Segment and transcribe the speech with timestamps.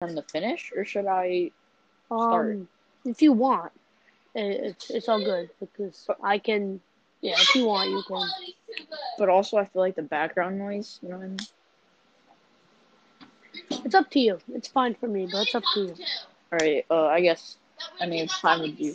[0.00, 1.50] them to finish, or should I?
[2.06, 2.56] Start.
[2.56, 2.68] Um,
[3.04, 3.72] if you want,
[4.34, 6.80] it's it's all good because I can.
[7.20, 8.28] Yeah, if you want, you can.
[9.18, 11.00] But also, I feel like the background noise.
[11.02, 11.38] You know what I mean?
[13.84, 14.38] It's up to you.
[14.54, 15.94] It's fine for me, but it's up to you.
[16.52, 16.86] All right.
[16.90, 17.56] Uh, I guess.
[18.00, 18.94] I mean, it's fine with you.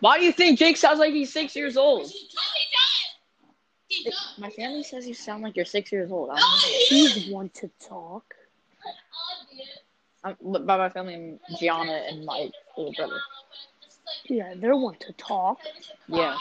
[0.00, 2.10] Why do you think Jake sounds like he's six years old?
[4.38, 6.30] My family says you sound like you're six years old.
[6.30, 6.58] I don't know.
[6.88, 8.34] He's one to talk.
[10.22, 13.18] I'm, by my family, I'm Gianna and my little brother.
[14.24, 15.58] Yeah, they're one to talk.
[16.08, 16.36] Yeah.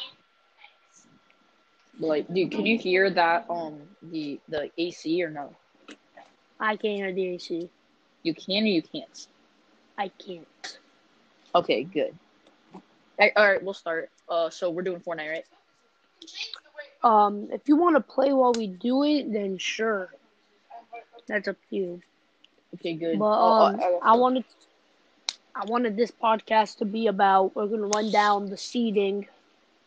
[2.00, 3.46] Like, dude, can you hear that?
[3.50, 5.56] Um, the the AC or no?
[6.60, 7.70] I can't hear the AC.
[8.24, 9.28] You can or you can't.
[9.98, 10.78] I can't.
[11.56, 12.16] Okay, good.
[13.20, 14.10] All right, we'll start.
[14.30, 15.46] Uh, so we're doing Fortnite, right?
[17.04, 20.10] Um, if you want to play while we do it, then sure.
[21.28, 22.02] That's up to you.
[22.76, 23.18] Okay, good.
[23.20, 24.46] But Oh, um, oh, I wanted,
[25.56, 27.56] I wanted this podcast to be about.
[27.56, 29.28] We're gonna run down the seeding,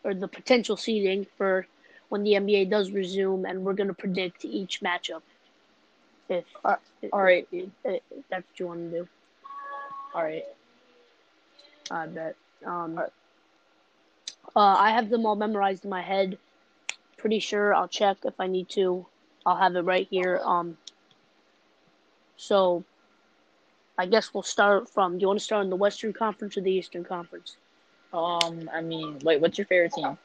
[0.04, 1.66] or the potential seeding for
[2.08, 5.22] when the NBA does resume, and we're gonna predict each matchup.
[6.28, 7.46] If, Uh, if, all right.
[7.52, 9.08] if, if that's what you want to do,
[10.14, 10.44] All right.
[11.90, 12.36] I bet.
[12.64, 13.12] Um, Alright.
[14.56, 16.38] uh, I have them all memorized in my head.
[17.16, 19.06] Pretty sure I'll check if I need to.
[19.46, 20.40] I'll have it right here.
[20.44, 20.78] Um,
[22.42, 22.82] so
[23.96, 25.16] I guess we'll start from.
[25.16, 27.56] Do you want to start in the Western Conference or the Eastern Conference?
[28.12, 30.18] Um, I mean, wait, what's your favorite team?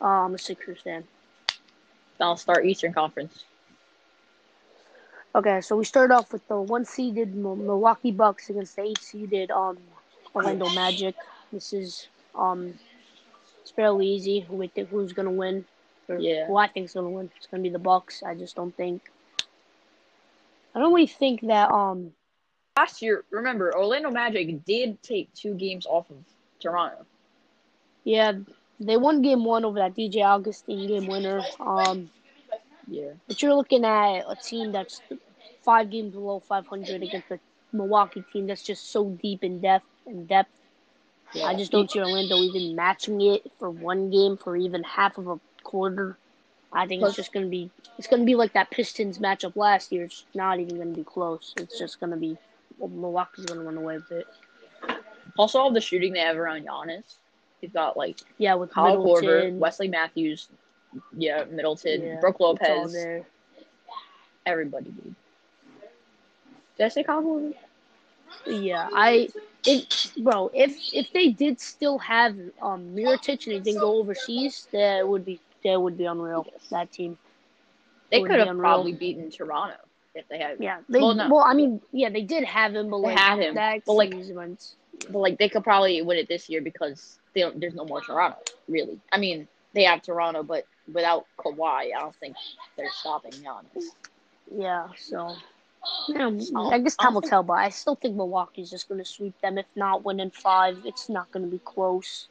[0.00, 1.04] Uh, I'm a Sixers fan.
[2.20, 3.44] I'll start Eastern Conference.
[5.34, 9.50] Okay, so we start off with the one seeded Milwaukee Bucks against the eight seeded
[9.50, 9.78] um
[10.34, 11.16] Orlando Magic.
[11.52, 12.74] This is um
[13.62, 14.40] it's fairly easy.
[14.40, 15.64] Who we think who's gonna win?
[16.08, 16.46] Or Yeah.
[16.46, 17.30] Who I think's gonna win?
[17.36, 18.22] It's gonna be the Bucks.
[18.22, 19.10] I just don't think.
[20.74, 22.12] I don't really think that um
[22.76, 26.16] Last year, remember, Orlando Magic did take two games off of
[26.60, 27.06] Toronto.
[28.04, 28.32] yeah
[28.80, 31.40] they won game one over that DJ Augustin game winner.
[31.60, 32.10] Um,
[32.88, 33.12] Yeah.
[33.28, 35.00] but you're looking at a team that's
[35.62, 37.38] five games below 500 against the
[37.72, 40.50] Milwaukee team that's just so deep in depth and depth.
[41.34, 41.46] yeah.
[41.46, 45.28] I just don't see Orlando even matching it for one game for even half of
[45.28, 46.18] a quarter.
[46.74, 50.04] I think it's just gonna be it's gonna be like that Pistons matchup last year.
[50.04, 51.54] It's not even gonna be close.
[51.56, 52.36] It's just gonna be
[52.78, 54.26] well, Milwaukee's gonna run away with it.
[55.36, 57.16] Also, all the shooting they have around Giannis.
[57.60, 60.48] He's got like Yeah, with Kyle Korver, Wesley Matthews,
[61.16, 63.06] yeah, Middleton, Yeah, Brook Lopez,
[64.46, 65.14] everybody, dude.
[66.76, 67.54] Did I say Kyle Korver?
[68.46, 69.28] Yeah, I
[69.64, 70.50] it bro.
[70.52, 75.24] If if they did still have um Mirotic and they didn't go overseas, that would
[75.24, 76.46] be that would be unreal.
[76.70, 77.18] That team.
[78.10, 79.76] They could have probably beaten Toronto
[80.14, 80.58] if they had.
[80.60, 81.00] Yeah, they.
[81.00, 81.44] Well, Well.
[81.44, 83.54] I mean, yeah, they did have him, but They like had him,
[83.86, 84.10] but, like-
[85.10, 88.00] But like they could probably win it this year because they don't, there's no more
[88.00, 88.38] Toronto.
[88.68, 92.36] Really, I mean they have Toronto, but without Kawhi, I don't think
[92.76, 93.86] they're stopping Giannis.
[94.56, 94.86] yeah.
[94.96, 95.34] So,
[96.08, 96.30] yeah,
[96.70, 97.42] I guess time I'll tell.
[97.42, 99.58] But I still think Milwaukee's just going to sweep them.
[99.58, 102.28] If not win in five, it's not going to be close.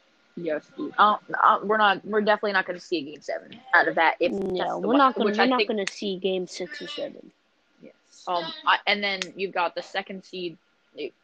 [0.98, 1.18] Uh,
[1.64, 2.04] we're not.
[2.06, 4.16] We're definitely not going to see a game seven out of that.
[4.20, 5.26] If No, we're one- not going.
[5.26, 7.32] which to I We're not think- going to see game six or seven.
[7.82, 7.94] Yes.
[8.28, 8.44] Um.
[8.66, 10.58] I, and then you've got the second seed.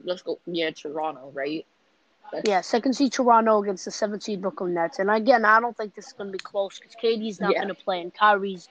[0.03, 0.39] Let's go.
[0.45, 1.65] Yeah, Toronto, right?
[2.31, 4.99] That's, Yeah, second seed Toronto against the seventh seed Brooklyn Nets.
[4.99, 7.59] And again, I don't think this is going to be close because KD's not Yeah.
[7.63, 8.69] going to play, and Kyrie's.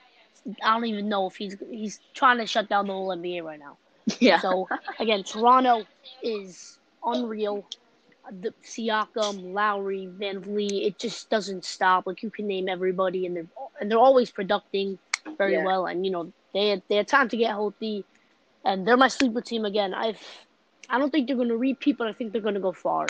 [0.63, 3.59] I don't even know if he's he's trying to shut down the whole NBA right
[3.59, 3.77] now.
[4.19, 4.39] Yeah.
[4.39, 4.67] So
[4.99, 5.83] again, Toronto
[6.23, 7.65] is unreal.
[8.29, 12.05] The Siakam, Lowry, VanVleet, it just doesn't stop.
[12.07, 13.47] Like you can name everybody, and they're
[13.79, 14.99] and they're always producing
[15.37, 15.63] very Yeah.
[15.63, 15.85] well.
[15.87, 18.05] And you know they had, they had time to get healthy,
[18.65, 19.93] and they're my sleeper team again.
[19.93, 20.21] I've
[20.89, 23.07] I don't think they're going to repeat, but I think they're going to go far.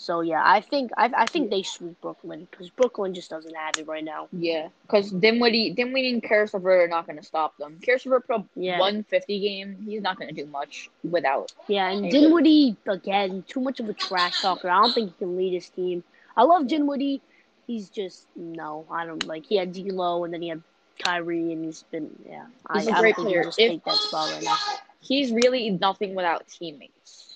[0.00, 3.76] So yeah, I think I I think they sweep Brooklyn because Brooklyn just doesn't have
[3.78, 4.28] it right now.
[4.32, 7.80] Yeah, because Dinwiddie, Dinwiddie and Caris LeVert are not going to stop them.
[7.82, 8.78] Caris LeVert put Yeah.
[8.78, 9.76] 150 game.
[9.84, 11.50] He's not going to do much without.
[11.66, 14.70] Yeah, and Hey, Dinwiddie again, too much of a trash talker.
[14.70, 16.04] I don't think he can lead his team.
[16.36, 17.20] I love Dinwiddie.
[17.66, 19.46] He's just no, I don't like.
[19.46, 20.62] He had D'Lo, and then he had
[21.02, 22.46] Kyrie, and he's been yeah.
[22.72, 23.40] He's I, a I great player.
[23.40, 24.56] If- take that spot right now.
[25.00, 27.27] He's really nothing without teammates.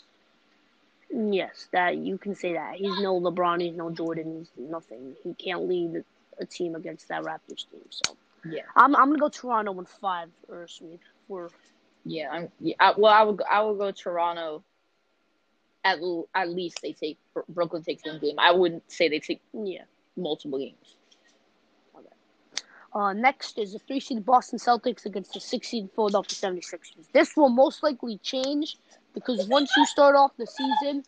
[1.14, 2.76] Yes, that you can say that.
[2.76, 3.60] He's no LeBron.
[3.60, 4.38] He's no Jordan.
[4.56, 5.14] He's nothing.
[5.22, 6.04] He can't lead
[6.38, 7.82] a team against that Raptors team.
[7.90, 10.66] So Yeah, I'm I'm gonna go Toronto in five or.
[11.28, 11.50] Or
[12.04, 12.30] yeah.
[12.30, 14.62] I'm, yeah I, well, I would go- I would go Torononto.
[15.84, 17.18] At l- at least they take
[17.48, 18.36] Brooklyn takes one game.
[18.38, 19.82] I wouldn't say they take yeah.
[20.16, 20.96] multiple games.
[22.94, 27.10] Uh, next is the three seed Boston Celtics against the six seed Philadelphia 76ers.
[27.12, 28.76] This will most likely change
[29.14, 31.04] because once you start off the season,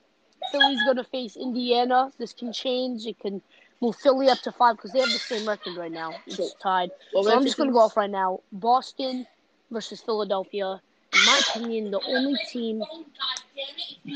[0.50, 2.10] Philly's going to face Indiana.
[2.18, 3.06] This can change.
[3.06, 3.42] It can
[3.80, 6.12] move Philly up to five because they have the same record right now.
[6.26, 6.90] It's tied.
[7.14, 8.40] Well, so I'm just going to go off right now.
[8.52, 9.26] Boston
[9.70, 10.80] versus Philadelphia.
[11.12, 12.82] In my opinion, the only team.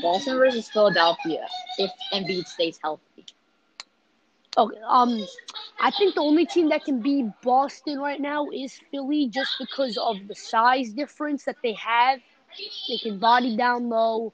[0.01, 1.47] Boston versus Philadelphia
[1.77, 3.25] if Embiid stays healthy.
[4.57, 5.25] Okay, um,
[5.79, 9.97] I think the only team that can beat Boston right now is Philly, just because
[9.97, 12.19] of the size difference that they have.
[12.87, 14.33] They can body down low.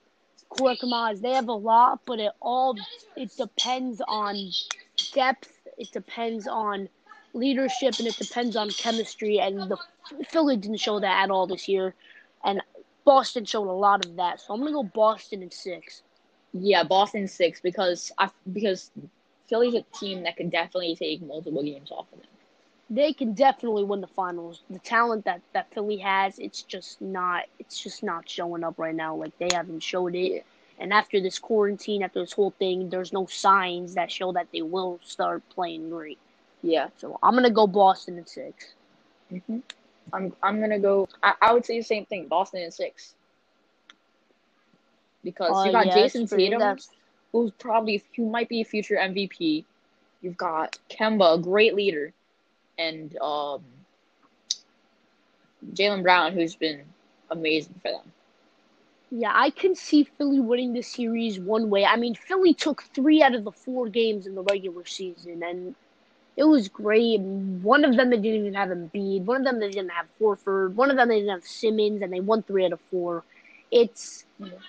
[0.51, 2.75] Korkmaz, they have a lot, but it all
[3.15, 4.51] it depends on
[5.13, 5.67] depth.
[5.77, 6.89] It depends on
[7.33, 9.39] leadership, and it depends on chemistry.
[9.39, 9.77] And the
[10.29, 11.95] Philly didn't show that at all this year,
[12.44, 12.62] and
[13.06, 14.39] Boston showed a lot of that.
[14.41, 16.03] So I'm gonna go Boston in six.
[16.53, 18.91] Yeah, Boston six because I because
[19.50, 22.29] Philly's a team that can definitely take multiple games off of them.
[22.89, 24.63] They can definitely win the finals.
[24.69, 28.95] The talent that that Philly has, it's just not it's just not showing up right
[28.95, 29.15] now.
[29.15, 30.45] Like they haven't showed it.
[30.79, 34.61] And after this quarantine, after this whole thing, there's no signs that show that they
[34.61, 36.19] will start playing great.
[36.61, 36.89] Yeah.
[36.97, 38.75] So I'm gonna go Boston in 6
[39.29, 39.59] hmm
[40.13, 41.07] I'm I'm gonna go.
[41.23, 42.27] I, I would say the same thing.
[42.27, 43.15] Boston in six.
[45.23, 46.89] Because Uh, you got yeah, Jayson Tatum, that's-
[47.31, 49.65] who's probably who might be a future MVP.
[50.21, 52.13] You've got Kemba, a great leader,
[52.77, 53.63] and um,
[55.74, 56.86] Jaylen Brown, who's been
[57.30, 58.13] amazing for them.
[59.12, 61.86] Yeah, I can see Philly winning this series one way.
[61.86, 65.75] I mean, Philly took three out of the four games in the regular season, and
[66.36, 67.19] it was great.
[67.19, 69.25] One of them they didn't even have Embiid.
[69.25, 70.74] One of them they didn't have Horford.
[70.75, 73.24] One of them they didn't have Simmons, and they won three out of four.
[73.71, 74.60] It's Yeah.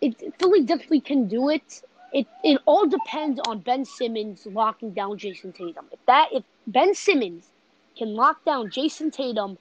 [0.00, 1.82] it Philly definitely can do it.
[2.12, 5.86] It it all depends on Ben Simmons locking down Jayson Tatum.
[5.92, 7.52] If that if Ben Simmons
[7.96, 9.58] can lock down Jayson Tatum,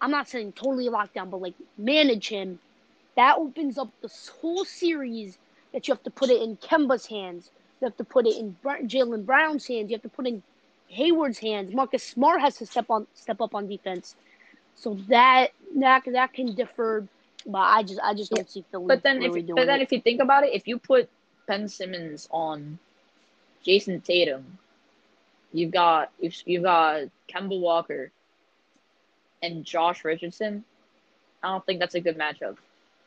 [0.00, 2.60] I'm not saying totally lock down, but like manage him,
[3.16, 5.38] that opens up this whole series
[5.72, 7.50] that you have to put it in Kemba's hands.
[7.80, 9.90] You have to put it in Jaylen Brown's hands.
[9.90, 10.42] You have to put it in
[10.88, 11.74] Hayward's hands.
[11.74, 14.16] Marcus Smart has to step on step up on defense.
[14.74, 17.08] So that that that can differ,
[17.46, 19.82] but I just I just don't see Philly But then, really if but then it.
[19.82, 21.08] if you think about it, if you put
[21.46, 22.78] Ben Simmons on
[23.64, 24.58] Jayson Tatum,
[25.52, 28.10] you've got you've, you've got Kemba Walker
[29.42, 30.64] and Josh Richardson.
[31.42, 32.56] I don't think that's a good matchup.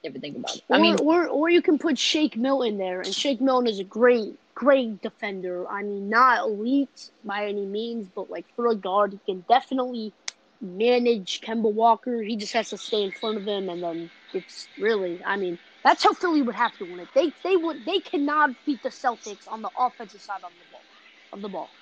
[0.01, 2.77] If you think about it, Or, I mean, or or you can put Shake Milton
[2.77, 5.67] there, and Shake Milton is a great, great defender.
[5.67, 10.13] I mean, not elite by any means, but like for a guard, he can definitely
[10.61, 12.21] manage Kemba Walker.
[12.21, 15.59] He just has to stay in front of him, and then it's really, I mean,
[15.83, 17.09] that's how Philly would have to win it.
[17.15, 20.85] They they would they cannot beat the Celtics on the offensive side of the ball.
[21.33, 21.75] Of the ball,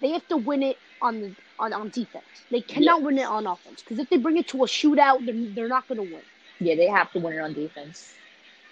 [0.00, 2.46] they have to win it on the on, on defense.
[2.50, 5.34] They cannot win it on offense because if they bring it to a shootout, they're,
[5.54, 6.24] they're not going to win.
[6.60, 8.16] yeah, they have to win it on defense.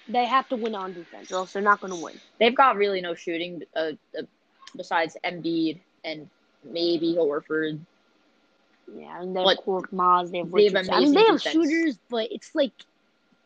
[0.09, 2.21] They have to win on defense, or else they're not going to win.
[2.41, 4.23] They've got really no shooting uh, uh,
[4.77, 6.31] besides Embiid and
[6.65, 7.81] maybe Horford.
[8.89, 10.77] Yeah, and they have But Korkmaz, they have they have.
[10.93, 11.43] I mean, they have defense.
[11.43, 12.73] shooters, but it's like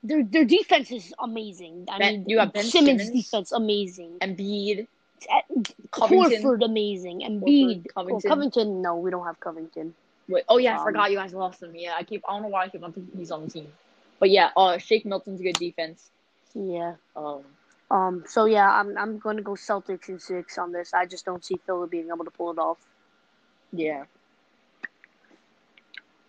[0.03, 1.87] their their defense is amazing.
[1.91, 4.23] I Ben- mean, you have Ben Simmons, Simmons, defense amazing.
[4.23, 4.89] Embiid,
[5.93, 6.43] Covington.
[6.43, 7.23] Horford amazing.
[7.23, 7.95] Embiid, Covington.
[7.95, 8.23] Covington.
[8.23, 8.83] Covington.
[8.83, 9.95] No, we don't have Covington.
[10.29, 11.75] Wait, oh yeah, I Um, forgot you guys lost him.
[11.75, 13.69] Yeah, I keep I don't know why I keep on thinking he's on the team.
[14.21, 16.11] But yeah, uh, Shake Milton's a good defense.
[16.55, 16.95] Yeah.
[17.17, 17.45] Um,
[17.91, 18.25] Um.
[18.27, 20.95] So yeah, I'm I'm going to go Celtics in six on this.
[20.95, 22.79] I just don't see Philly being able to pull it off.
[23.73, 24.05] yeah,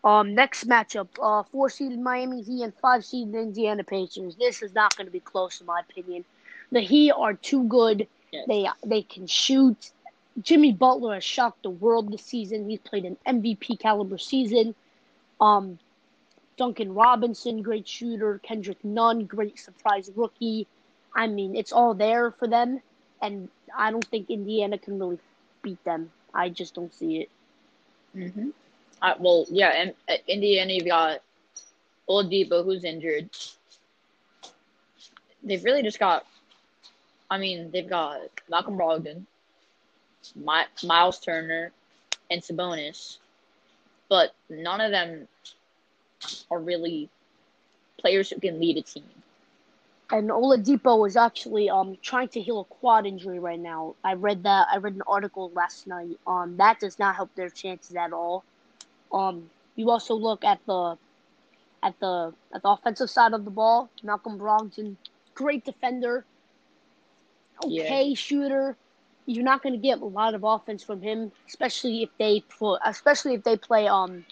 [0.04, 4.36] Um, next matchup, uh, four seeded Miami Heat and five seeded Indiana Pacers.
[4.36, 6.24] This is not going to be close, in my opinion.
[6.72, 8.08] The Heat are too good.
[8.32, 8.46] Yes.
[8.48, 9.92] They they can shoot.
[10.42, 12.70] Jimmy Butler has shocked the world this season.
[12.70, 14.74] He's played an MVP caliber season.
[15.42, 15.80] Um,
[16.56, 18.40] Duncan Robinson, great shooter.
[18.44, 20.68] Kendrick Nunn, great surprise rookie.
[21.14, 22.82] I mean, it's all there for them,
[23.22, 25.20] and I don't think Indiana can really
[25.62, 26.12] beat them.
[26.34, 27.30] I just don't see it.
[28.16, 28.50] Mm-hmm.
[29.02, 31.22] Well, yeah, and uh, Indiana, you've got
[32.10, 33.30] Oladipo, who's injured.
[35.44, 36.26] They've really just got,
[37.30, 39.26] I mean, they've got Malcolm Brogdon,
[40.36, 41.72] My, Miles Turner,
[42.30, 43.18] and Sabonis,
[44.10, 45.28] but none of them
[46.52, 47.10] are really
[48.00, 49.04] players who can lead a team.
[50.12, 53.96] And Oladipo is actually um trying to heal a quad injury right now.
[54.04, 54.68] I read that.
[54.72, 56.20] I read an article last night.
[56.26, 58.44] Um, that does not help their chances at all.
[59.12, 60.98] Um, you also look at the
[61.84, 63.90] at the at the offensive side of the ball.
[64.04, 64.98] Malcolm Brogdon,
[65.36, 66.26] great defender,
[67.64, 68.76] okay shooter.
[69.26, 72.80] you're not going to get a lot of offense from him, especially if they put,
[72.86, 74.26] especially if they play um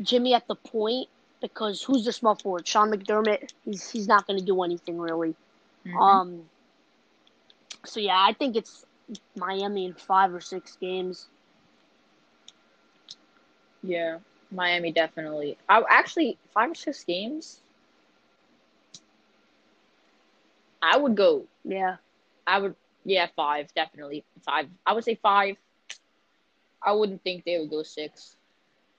[0.00, 1.08] Jimmy at the point
[1.40, 2.66] because who's the small forward?
[2.66, 3.52] Sean McDermott.
[3.64, 5.34] He's he's not going to do anything really.
[5.86, 5.96] Mhm.
[6.00, 6.50] Um.
[7.84, 8.84] So yeah, I think it's
[9.36, 11.28] Miami in five or six games.
[13.82, 14.18] Yeah,
[14.50, 15.56] Miami definitely.
[15.68, 17.60] I actually five or six games.
[20.82, 21.44] I would go.
[21.64, 21.96] Yeah.
[22.46, 22.74] I would.
[23.04, 24.66] Yeah, five definitely five.
[24.84, 25.56] I would say five.
[26.82, 28.36] I wouldn't think they would go six.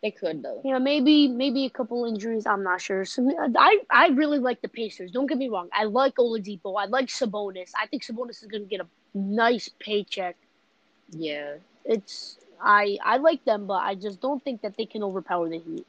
[0.01, 0.61] They could though.
[0.63, 2.45] Know, maybe maybe a couple injuries.
[2.45, 3.03] I'm not sure.
[3.03, 5.11] So, I I really like the Pacers.
[5.11, 5.69] Don't get me wrong.
[5.73, 6.75] I like Oladipo.
[6.77, 7.71] I like Sabonis.
[7.79, 10.37] I think Sabonis is going to get a nice paycheck.
[11.09, 11.55] Yeah.
[11.83, 15.59] It's I I like them, but I just don't think that they can overpower the
[15.59, 15.85] Heat.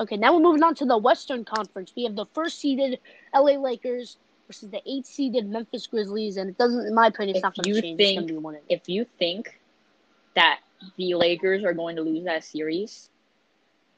[0.00, 1.92] Okay, now we're moving on to the Western Conference.
[1.96, 3.00] We have the first seeded
[3.34, 7.38] LA Lakers versus the eight seeded Memphis Grizzlies, and it doesn't, in my opinion, it's
[7.38, 8.00] If not going to change.
[8.00, 9.58] it's going to be one If you think
[10.34, 10.60] that
[10.96, 13.10] the Lakers are going to lose that series,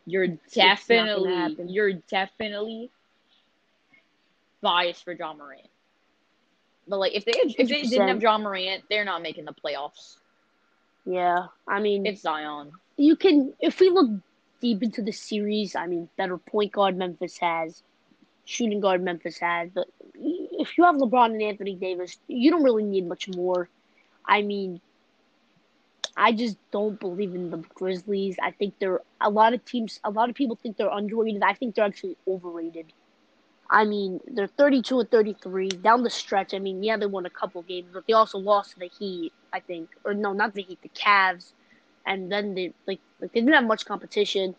[0.06, 2.90] you're definitely you're definitely
[4.62, 5.68] biased for John Morant.
[6.88, 10.16] But like if they if they didn't have John Morant, they're not making the playoffs.
[11.10, 12.72] Yeah, I mean, It's Zion.
[12.96, 14.10] you can if we look
[14.60, 15.74] deep into the series.
[15.76, 17.82] I mean, better point guard Memphis has,
[18.44, 22.84] shooting guard Memphis has, but if you have LeBron and Anthony Davis, you don't really
[22.84, 23.68] need much more.
[24.26, 24.80] I mean,
[26.16, 28.36] I just don't believe in the Grizzlies.
[28.42, 30.00] I think they're a lot of teams.
[30.04, 31.42] A lot of people think they're underrated.
[31.42, 32.92] I think they're actually overrated.
[33.70, 36.54] I mean, they're 32 and 33 down the stretch.
[36.54, 39.32] I mean, yeah, they won a couple games, but they also lost to the Heat.
[39.52, 41.54] I think, or no, not the Heat, the Cavs,
[42.06, 44.56] and then they like like they didn't have much competition.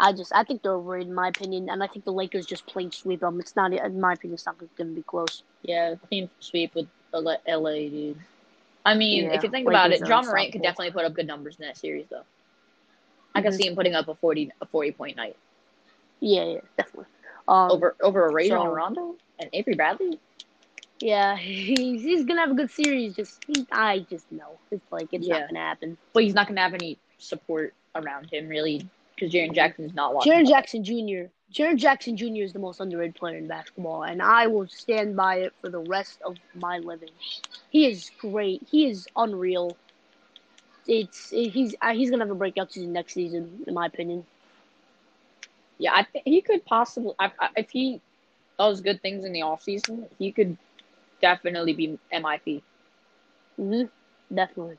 [0.00, 2.66] I just I think they're overrated in my opinion, and I think the Lakers just
[2.66, 3.40] plain sweep them.
[3.40, 5.42] It's not in my opinion, it's not going to be close.
[5.62, 8.16] Yeah, clean sweep with LA, dude.
[8.84, 11.26] I mean, Yeah, if you think about it, John Morant could definitely put up good
[11.26, 12.24] numbers in that series, though.
[13.34, 13.56] I could Mhm.
[13.56, 15.36] see him putting up a forty a forty point night
[16.20, 17.06] Yeah, yeah, definitely.
[17.48, 20.18] Um, over over a Rajon so- Rondo and Avery Bradley.
[21.00, 23.14] Yeah, he's he's gonna have a good series.
[23.14, 25.40] Just he, I just know it's like it's Yeah.
[25.40, 25.98] not gonna happen.
[26.12, 30.14] But he's not going to have any support around him, really, because Jaren Jackson's not
[30.14, 30.32] watching.
[30.32, 30.48] Jaren.
[30.48, 31.30] Jackson Jr.
[31.52, 32.42] Jaren Jackson Jr.
[32.42, 35.78] is the most underrated player in basketball, and I will stand by it for the
[35.80, 37.10] rest of my living.
[37.70, 38.66] He is great.
[38.70, 39.76] He is unreal.
[40.86, 44.24] It's he's uh, he's gonna have a breakout season next season, in my opinion.
[45.78, 48.00] Yeah, I think he could possibly, I, I, if he
[48.58, 50.56] does good things in the offseason, he could
[51.20, 52.62] definitely be MIP.
[53.56, 53.84] hmm
[54.34, 54.78] Definitely.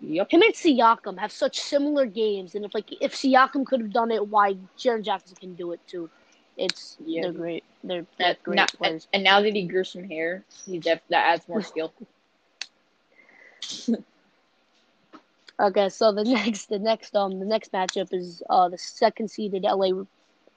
[0.00, 0.30] Yep.
[0.30, 4.10] Him and Siakam have such similar games, and if like if Siakam could have done
[4.10, 6.10] it, why Jaren Jackson can do it too?
[6.56, 7.22] It's Yeah.
[7.22, 7.64] they're great.
[7.82, 9.08] They're, they're That, great now, and, players.
[9.12, 11.92] and now that he grew some hair, he def, that adds more skill.
[15.60, 19.64] Okay, so the next the next um the next matchup is uh the second seeded
[19.64, 20.04] LA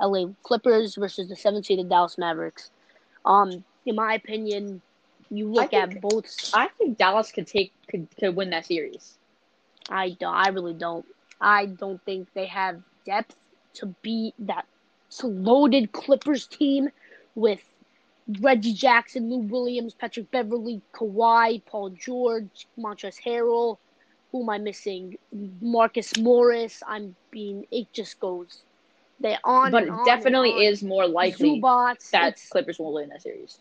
[0.01, 2.71] LA Clippers versus the seventh seeded Dallas Mavericks.
[3.25, 4.81] Um, in my opinion,
[5.29, 6.51] you look I at both.
[6.53, 9.17] I think Dallas could take could, could win that series.
[9.89, 10.33] I don't.
[10.33, 11.05] I really don't.
[11.39, 13.35] I don't think they have depth
[13.75, 14.65] to beat that
[15.23, 16.89] loaded Clippers team
[17.35, 17.61] with
[18.41, 23.77] Reggie Jackson, Lou Williams, Patrick Beverley, Kawhi, Paul George, Montrezl Harrell.
[24.35, 25.17] Who am I missing?
[25.61, 26.83] Marcus Morris.
[26.85, 27.65] I'm being.
[27.71, 28.63] It just goes.
[29.21, 29.71] They on.
[29.71, 30.61] But it on definitely on.
[30.61, 32.09] is more likely Zubac.
[32.09, 33.59] that Clippers will win that series.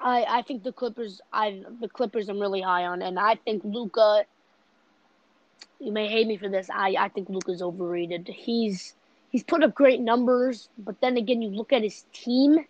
[0.00, 3.64] I, I think the Clippers I the Clippers I'm really high on and I think
[3.64, 4.26] Luka
[5.80, 6.70] you may hate me for this.
[6.72, 8.28] I, I think Luka's overrated.
[8.28, 8.94] He's
[9.30, 12.64] he's put up great numbers, but then again you look at his team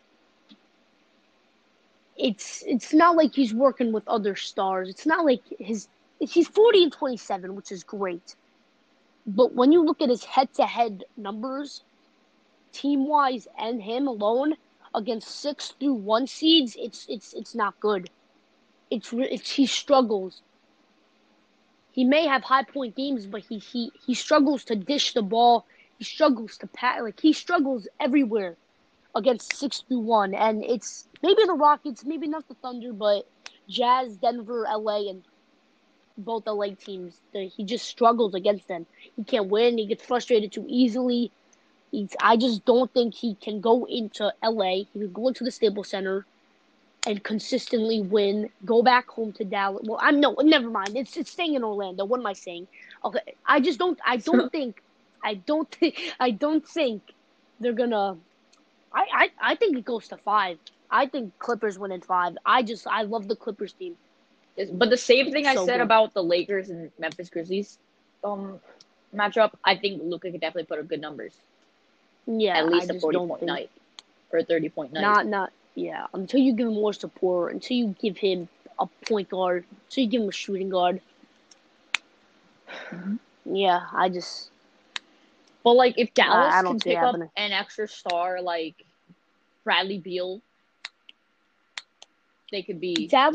[2.16, 4.88] it's it's not like he's working with other stars.
[4.88, 5.88] It's not like his
[6.20, 8.36] he's 40 and 27, which is great.
[9.26, 11.82] But when you look at his head-to-head numbers,
[12.72, 14.54] team-wise and him alone,
[14.96, 18.10] against six through one seeds, it's it's it's not good.
[18.90, 20.40] It's, it's he struggles.
[21.92, 25.66] He may have high point games, but he he he struggles to dish the ball.
[25.98, 28.56] He struggles to pat like he struggles everywhere
[29.14, 33.26] against six through one, and it's maybe the Rockets, maybe not the Thunder, but
[33.68, 35.22] Jazz, Denver, LA, and
[36.16, 37.20] both LA teams.
[37.32, 38.86] He just struggles against them.
[39.16, 39.78] He can't win.
[39.78, 41.32] He gets frustrated too easily.
[41.90, 44.76] He's, I just don't think he can go into LA.
[44.76, 46.26] He can go into the Staples Center
[47.06, 48.50] and consistently win.
[48.64, 49.82] Go back home to Dallas.
[49.86, 50.96] Well, I'm no, never mind.
[50.96, 52.04] It's it's staying in Orlando.
[52.04, 52.68] What am I saying?
[53.04, 53.98] Okay, I just don't.
[54.04, 54.82] I don't think.
[55.24, 56.00] I don't think.
[56.20, 57.02] I don't think
[57.60, 58.16] they're gonna.
[58.92, 60.58] I, I I think it goes to five.
[60.90, 62.34] I think Clippers win in five.
[62.44, 63.96] I just I love the Clippers team.
[64.56, 65.80] Is- But the same thing I said good.
[65.80, 67.78] about the Lakers and Memphis Grizzlies
[68.24, 68.60] um
[69.14, 71.34] matchup, I think Luka could definitely put up good numbers.
[72.26, 73.70] Yeah, At least I a just forty point think night.
[74.32, 75.00] Or a thirty point night.
[75.02, 76.06] not not yeah.
[76.14, 78.48] Until you give him more support, until you give him
[78.78, 81.00] a point guard, until you give him a shooting guard.
[82.90, 83.18] Mhm.
[83.44, 84.50] Yeah, I just
[85.62, 87.30] But like if Dallas I don't can pick up happening.
[87.36, 88.74] an extra star like
[89.64, 90.40] Bradley Beal,
[92.50, 93.32] they could be that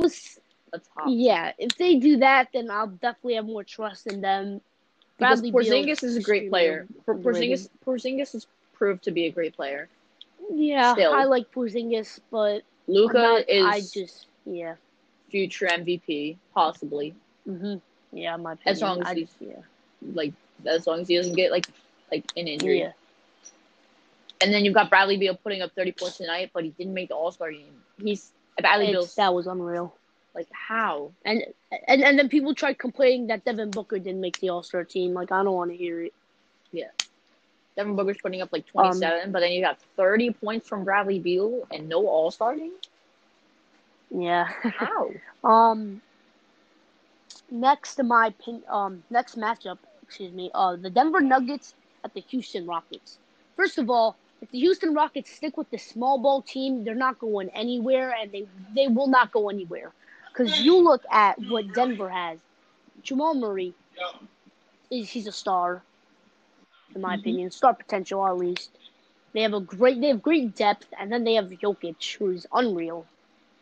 [0.72, 1.08] was a top.
[1.10, 1.52] yeah.
[1.58, 4.62] If they do that, then I'll definitely have more trust in them.
[5.18, 6.88] Because Bradley Porzingis is a great player.
[7.08, 9.88] Porzingis Porzingis has proved to be a great player.
[10.52, 11.14] Yeah, Still.
[11.14, 14.76] I like Porzingis, but Luka is I just yeah.
[15.30, 17.14] future MVP, possibly.
[17.46, 17.76] hmm
[18.12, 18.76] Yeah, my opinion.
[18.76, 19.62] As long as I, he's- yeah,
[20.14, 20.34] Like
[20.66, 21.68] as long as he doesn't get like
[22.12, 22.80] like an injury.
[22.80, 22.92] yeah,
[24.42, 27.10] And then you've got Bradley Beal putting up thirty points tonight, but he didn't make
[27.10, 27.84] the All Star game.
[28.02, 29.96] He's Bradley Beal's that was unreal.
[30.36, 31.12] Like how?
[31.26, 31.44] And
[31.88, 35.14] and and then people tried complaining that Devin Booker didn't make the All Star team.
[35.14, 36.14] Like I don't want to hear it.
[36.72, 36.90] Yeah.
[37.76, 40.84] Devin Booker's putting up like Um, twenty seven, but then you got thirty points from
[40.84, 42.74] Bradley Beal and no All Star game.
[44.10, 44.48] Yeah.
[44.64, 45.12] How?
[45.44, 46.02] um.
[47.50, 52.22] Next to my pin, um next matchup, excuse me, uh the Denver Nuggets at the
[52.22, 53.18] Houston Rockets.
[53.56, 57.20] First of all, if the Houston Rockets stick with the small ball team, they're not
[57.20, 59.92] going anywhere, and they they will not go anywhere.
[60.34, 62.40] Because you look at what Denver has,
[63.04, 63.76] Jamal Murray
[64.92, 65.84] is he's a star,
[66.96, 67.20] in my Mhm.
[67.20, 68.72] opinion, star potential at least.
[69.34, 73.08] They have a great they have great depth, and then they have Jokic, who's unreal,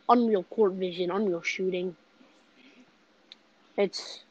[0.09, 1.97] unreal court vision, unreal shooting.
[3.77, 4.23] It's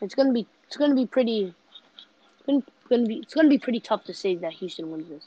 [0.00, 1.54] it's gonna be it's gonna be pretty.
[2.38, 5.26] It's gonna, gonna be it's gonna be pretty tough to say that Houston wins this.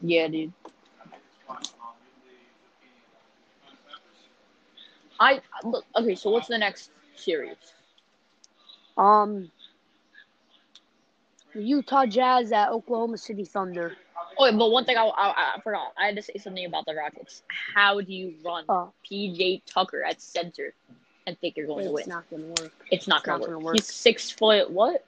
[0.00, 0.52] Yeah, dude.
[5.22, 6.14] I look okay.
[6.16, 7.56] So what's the next series?
[8.96, 9.50] Um,
[11.54, 13.92] the Utah Jazz at Oklahoma City Thunder.
[14.38, 15.92] Oh, wait, but one thing I, I I forgot.
[15.98, 17.42] I had to say something about the Rockets.
[17.74, 18.92] How do you run Oh.
[19.10, 20.74] PJ Tucker at center
[21.26, 22.00] and think you're going to win?
[22.00, 22.72] It's not gonna work.
[22.90, 23.62] it's not gonna not work.
[23.62, 23.74] work.
[23.76, 24.70] He's six foot.
[24.70, 25.04] What?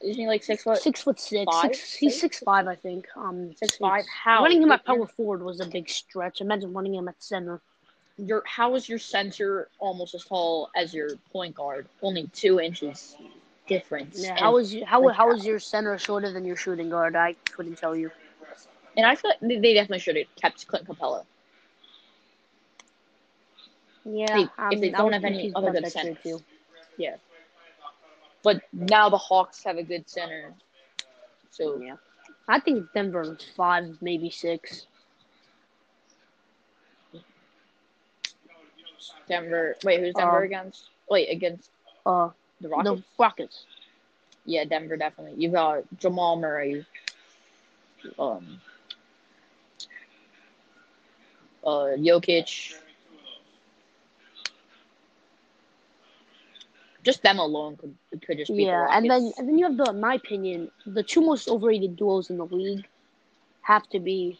[0.00, 0.78] Isn't he like six foot?
[0.78, 1.44] Six foot six.
[1.52, 2.20] Five, Six, he's six?
[2.38, 3.06] six five, I think.
[3.16, 4.04] Um, Six five.
[4.24, 4.42] How?
[4.42, 6.40] Running him at power forward was a big stretch.
[6.40, 7.60] Imagine running him at center.
[8.26, 11.88] Your how is your center almost as tall as your point guard?
[12.02, 13.16] Only two inches
[13.66, 14.20] difference.
[14.22, 17.16] Yeah, how was you, how like, how is your center shorter than your shooting guard?
[17.16, 18.10] I couldn't tell you.
[18.96, 21.24] And I feel like they- they definitely should have kept Clint Capela.
[24.04, 26.22] Yeah, Hey, if they um, don't have any other good center, centers.
[26.22, 26.44] too.
[26.96, 27.16] Yeah.
[28.42, 30.54] But now the Hawks have a good center.
[31.50, 31.96] So Yeah,
[32.48, 34.86] I think Denver five, maybe six.
[39.28, 39.76] Denver.
[39.84, 40.88] Wait, who's Denver Um, against?
[41.08, 41.70] Wait, against
[42.06, 42.90] Uh, the Rockets.
[42.90, 43.66] the Rockets.
[44.44, 45.40] Yeah, Denver definitely.
[45.42, 46.84] You've got Jamal Murray.
[48.18, 48.60] Um.
[51.64, 52.74] Uh, Jokic.
[57.02, 59.84] Just them alone could could just be Yeah, and then and then you have the,
[59.90, 62.86] in my opinion, the two most overrated duos in the league
[63.62, 64.38] have to be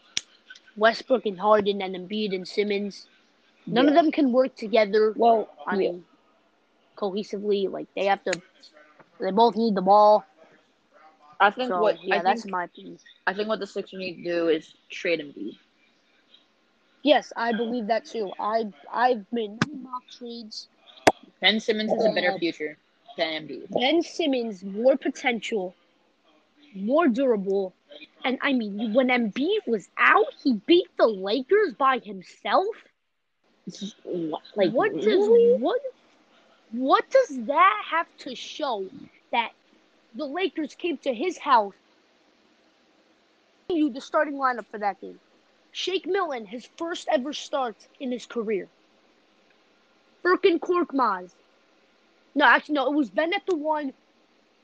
[0.75, 3.07] Westbrook and Harden and Embiid and Simmons.
[3.67, 5.15] None of them can work together.
[5.15, 5.91] Well, I yeah.
[5.91, 6.05] mean,
[6.97, 7.69] cohesively.
[7.69, 8.41] Like they have to.
[9.19, 10.25] They both need the ball.
[11.39, 12.99] I think So what yeah, I that's think my opinion.
[13.27, 15.57] I think what the Sixers need to do is trade Embiid.
[17.03, 18.33] Yes, I believe that too.
[18.39, 20.69] I I've made many mock trades.
[21.41, 22.77] Ben Simmons has a better future
[23.17, 23.69] than Embiid.
[23.69, 25.75] Ben Simmons more potential,
[26.73, 27.75] more durable,
[28.23, 32.90] and I mean when Embiid was out, he beat the Lakers by himself.
[34.03, 35.53] What, like what really?
[35.53, 35.81] does what
[36.71, 38.85] what does that have to show
[39.31, 39.51] that
[40.15, 41.73] the Lakers came to his house?
[43.69, 45.19] You the starting lineup for that game.
[45.71, 48.67] Shake Milton, his first ever start in his career.
[50.23, 51.31] Birkin Korkmaz.
[52.35, 53.93] No, actually no, it was Ben at the one,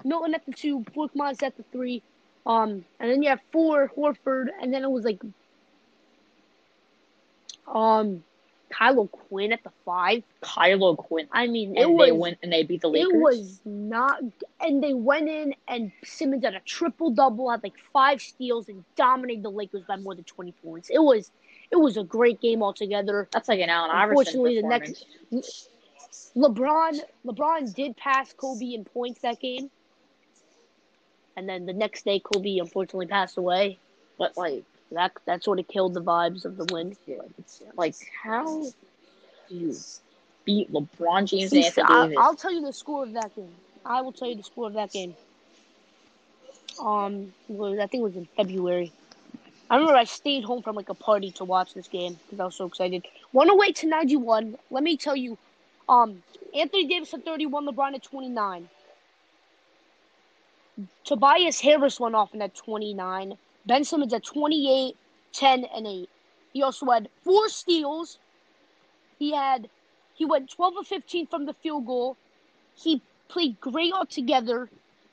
[0.03, 2.01] Milton at the two, Korkmaz at the three.
[2.45, 5.19] Um, and then you have four, Horford, and then it was like
[7.67, 8.23] um
[8.69, 10.23] Kyle O'Quinn at the five.
[10.41, 11.27] Kyle O'Quinn.
[11.31, 13.11] I mean, it And was they went and they beat the Lakers.
[13.13, 14.21] it was not,
[14.59, 18.83] and they went in and Simmons had a triple double, had like five steals, and
[18.95, 20.89] dominated the Lakers by more than twenty points.
[20.89, 21.31] It was,
[21.71, 23.27] it was a great game altogether.
[23.31, 25.05] That's like an Allen Iverson Unfortunately, the next-
[26.35, 29.69] LeBron, LeBron did pass Kobe in points that game,
[31.35, 33.77] and then the next day Kobe unfortunately passed away.
[34.17, 36.95] But like, That that sort of killed the vibes of the win.
[37.05, 37.17] yeah,
[37.75, 38.63] like how
[39.49, 39.75] do you
[40.45, 42.17] beat LeBron James and Anthony I, Davis.
[42.19, 43.53] I'll tell you the score of that game.
[43.85, 45.15] I will tell you the score of that game.
[46.79, 48.91] Um, was, I think it was in February.
[49.69, 52.45] I remember I stayed home from like a party to watch this game because I
[52.45, 53.05] was so excited.
[53.31, 54.57] 108 to 91.
[54.71, 55.37] Let me tell you,
[55.89, 56.23] um,
[56.55, 58.69] Anthony Davis at 31, LeBron at 29.
[61.03, 63.37] Tobias Harris went off in at 29.
[63.67, 64.95] Ben Simmons at 28,
[65.33, 66.09] 10, and 8.
[66.53, 68.17] He also had four steals.
[69.19, 69.69] He had
[70.13, 72.17] he went 12 of 15 from the field goal.
[72.75, 74.69] He played great altogether,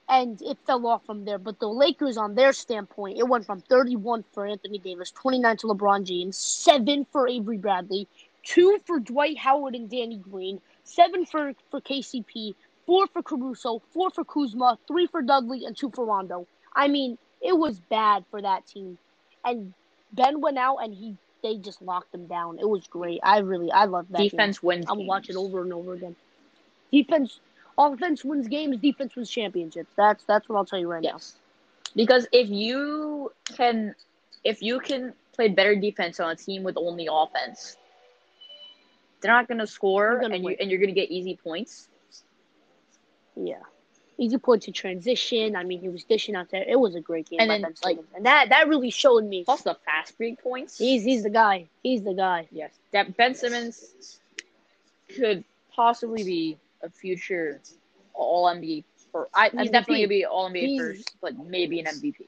[0.08, 1.38] and it fell off from there.
[1.38, 5.66] But the Lakers, on their standpoint, it went from 31 for Anthony Davis, 29 to
[5.66, 8.08] LeBron James, 7 for Avery Bradley,
[8.44, 12.54] 2 for Dwight Howard and Danny Green, 7 for, for KCP,
[12.86, 16.46] 4 for Caruso, 4 for Kuzma, 3 for Dudley, and 2 for Rondo.
[16.74, 18.98] I mean, it was bad for that team.
[19.44, 19.74] And
[20.12, 22.58] Ben went out and he they just locked him down.
[22.58, 23.20] It was great.
[23.22, 24.30] I really I love that.
[24.30, 24.30] game.
[24.30, 24.86] Defense wins.
[24.88, 25.08] I'm games.
[25.08, 26.16] watching over and over again.
[26.92, 27.40] Defense,
[27.78, 28.78] offense wins games.
[28.78, 29.92] Defense wins championships.
[29.96, 31.38] That's that's what I'll tell you right Yes.
[31.96, 33.94] Because if you can,
[34.44, 37.76] if you can play better defense on a team with only offense,
[39.20, 40.54] they're not going to score, gonna and win.
[40.54, 41.88] you and you're going to get easy points.
[43.36, 43.62] Yeah,
[44.18, 45.56] easy point to transition.
[45.56, 46.64] I mean, he was dishing out there.
[46.66, 47.40] It was a great game.
[47.40, 49.44] And then, Ben like- and that that really showed me.
[49.44, 50.78] Plus the fast break points.
[50.78, 51.66] He's he's the guy.
[51.82, 52.48] He's the guy.
[52.52, 54.18] yes, that Ben Simmons
[55.14, 57.60] could possibly be a future
[58.14, 58.84] All NBA.
[59.12, 62.26] For I, I'm He's definitely gonna be All NBA he's- first, but maybe an MVP.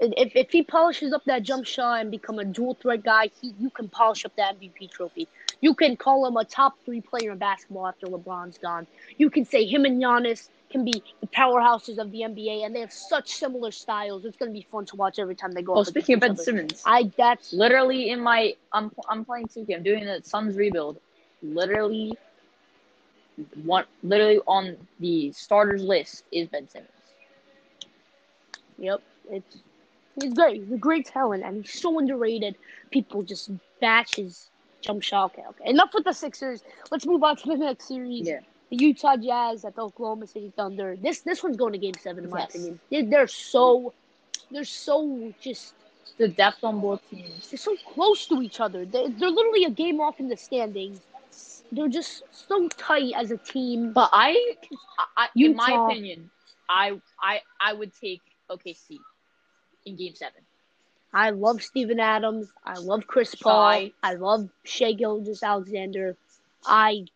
[0.00, 3.54] If if he polishes up that jump shot and become a dual threat guy, he
[3.58, 5.28] you can polish up that MVP trophy.
[5.60, 8.86] You can call him a top three player in basketball after LeBron's gone.
[9.16, 12.80] You can say him and Giannis can be the powerhouses of the NBA, and they
[12.80, 14.24] have such similar styles.
[14.24, 15.74] It's going to be fun to watch every time they go.
[15.74, 16.42] Oh, up speaking of Ben other.
[16.42, 19.76] Simmons, I that's literally in my I'm I'm playing 2K.
[19.76, 21.00] I'm doing the Suns rebuild.
[21.42, 22.16] Literally,
[23.64, 26.90] one literally on the starters list is Ben Simmons.
[28.78, 29.02] yep.
[29.30, 29.58] It's
[30.22, 30.62] he's great.
[30.62, 32.56] He's a great talent, and he's so underrated.
[32.90, 33.50] People just
[33.80, 34.50] bash his
[34.82, 35.32] jump shot.
[35.32, 35.70] Okay, okay.
[35.70, 36.62] Enough with the Sixers.
[36.90, 38.28] Let's move on to the next series.
[38.28, 38.40] Yeah.
[38.70, 40.96] the Utah Jazz at the Oklahoma City Thunder.
[41.00, 42.52] This this one's going to Game Seven, in my Yes.
[42.52, 42.80] opinion.
[42.90, 43.94] They, they're so
[44.50, 45.74] they're so just
[46.18, 47.48] The depth on both teams.
[47.50, 48.84] they're so close to each other.
[48.86, 51.00] They they're literally a game off in the standings.
[51.72, 53.92] They're just so tight as a team.
[53.92, 54.54] But I,
[55.16, 56.30] I in my opinion,
[56.68, 58.98] I I I would take OKC
[59.88, 60.42] in Game Seven.
[61.12, 62.48] I love Steven Adams.
[62.64, 63.88] I love Chris Paul.
[64.02, 66.16] I love Shai Gilgeous-Alexander.
[66.66, 67.06] I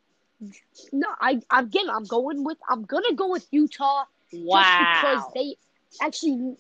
[0.92, 4.62] no, I again I'm going with I'm gonna go with Utah Wow.
[4.62, 5.56] Just because they
[6.00, 6.56] actually,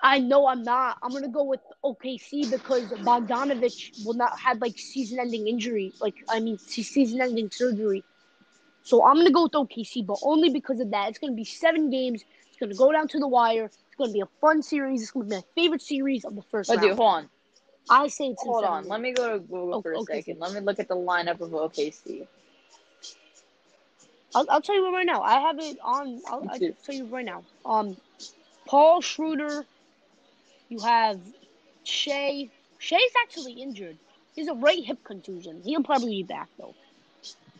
[0.00, 0.98] I know I'm not.
[1.02, 6.40] I'm gonna go with OKC because Bogdanovich will not had like season-ending injury, like I
[6.40, 8.04] mean season-ending surgery.
[8.82, 11.08] So I'm gonna go with OKC, but only because of that.
[11.10, 12.24] It's gonna be seven games.
[12.48, 13.70] It's gonna go down to the wire.
[14.02, 15.02] It's gonna be a fun series.
[15.02, 16.88] It's gonna be my favorite series of the first but round.
[16.88, 17.30] dude, hold on,
[17.88, 18.88] I say it's hold on.
[18.88, 20.06] Let me go to Google Oh, for a OKC.
[20.06, 20.40] second.
[20.40, 22.26] Let me look at the lineup of OKC.
[24.34, 25.22] I'll, I'll tell you right now.
[25.22, 26.20] I have it on.
[26.26, 27.44] I'll, I'll tell you right now.
[27.64, 27.96] Um,
[28.66, 29.64] Paul Schroeder.
[30.68, 31.20] You have
[31.84, 32.48] Shai.
[32.78, 33.98] Shai's actually injured.
[34.34, 35.62] He's a right hip contusion.
[35.64, 36.74] He'll probably be back though.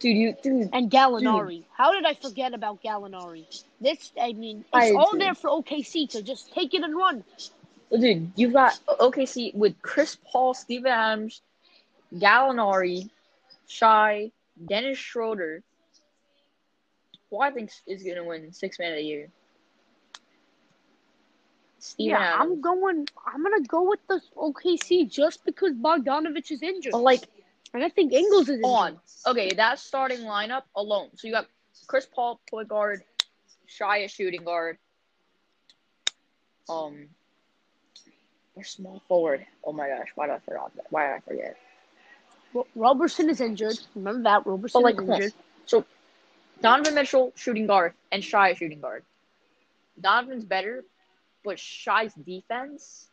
[0.02, 0.70] Dude, you dude.
[0.72, 1.62] And Gallinari.
[1.76, 3.46] How did I forget about Gallinari?
[3.80, 7.22] This, I mean, it's I all there for OKC to just take it and run.
[7.96, 11.40] Dude, you've got OKC with Chris Paul, Steven Adams,
[12.16, 13.10] Gallinari,
[13.68, 14.32] Shy,
[14.66, 15.62] Dennis Schroeder,
[17.30, 19.28] who I think is going to win Six Man of the Year.
[21.78, 23.06] Steven yeah, I'm going.
[23.24, 27.28] I'm gonna go with the OKC just because Bogdanovich is injured, But, like,
[27.74, 28.98] and I think Ingles is on.
[29.26, 31.10] Okay, that starting lineup alone.
[31.16, 31.46] So you got
[31.86, 33.02] Chris Paul, point guard,
[33.66, 34.78] Shy, a shooting guard.
[36.68, 37.08] Um,
[38.54, 39.44] their small forward.
[39.64, 40.86] Oh my gosh, why did I forget that?
[40.90, 41.56] Why did I forget?
[42.54, 43.78] Ro- Robertson is injured.
[43.94, 45.32] Remember that Roberson But like, is injured.
[45.66, 45.84] So
[46.60, 49.04] Donovan Mitchell, shooting guard, and Shy, shooting guard.
[50.00, 50.84] Donovan's better,
[51.44, 53.08] but Shy's defense.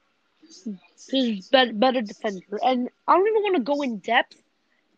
[1.10, 4.36] He's better defender, and I don't even want to go in depth,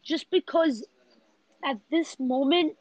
[0.03, 0.85] just because
[1.63, 2.75] at this moment,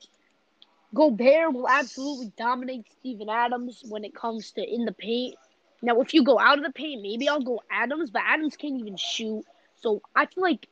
[0.95, 5.37] Gobert will absolutely dominate Steven Adams when it comes to in the paint.
[5.83, 8.81] Now, if you go out of the paint, maybe I'll go Adams, but Adams can't
[8.81, 9.45] even shoot.
[9.77, 10.69] So I feel like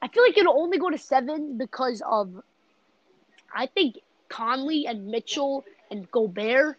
[0.00, 2.42] I feel like it'll only go to seven because of
[3.54, 6.78] I think Conley and Mitchell and Gobert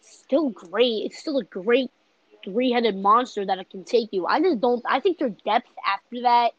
[0.00, 1.06] still great.
[1.06, 1.90] It's still a great
[2.44, 4.26] three headed monster that it can take you.
[4.26, 6.52] I just don't I think their depth after that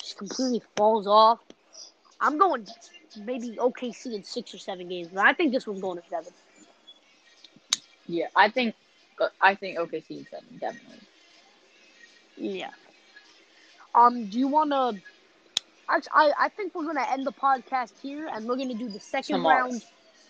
[0.00, 1.40] just completely falls off.
[2.20, 2.66] I'm going
[3.24, 6.32] maybe OKC in six or seven games, but I think this one's going to seven.
[8.06, 8.74] Yeah, I think
[9.20, 11.00] uh, I think OKC in seven definitely.
[12.36, 12.70] Yeah.
[13.94, 15.00] Um, do you want to?
[15.88, 19.36] I I think we're gonna end the podcast here, and we're gonna do the second
[19.36, 19.64] Tomorrow.
[19.64, 19.84] round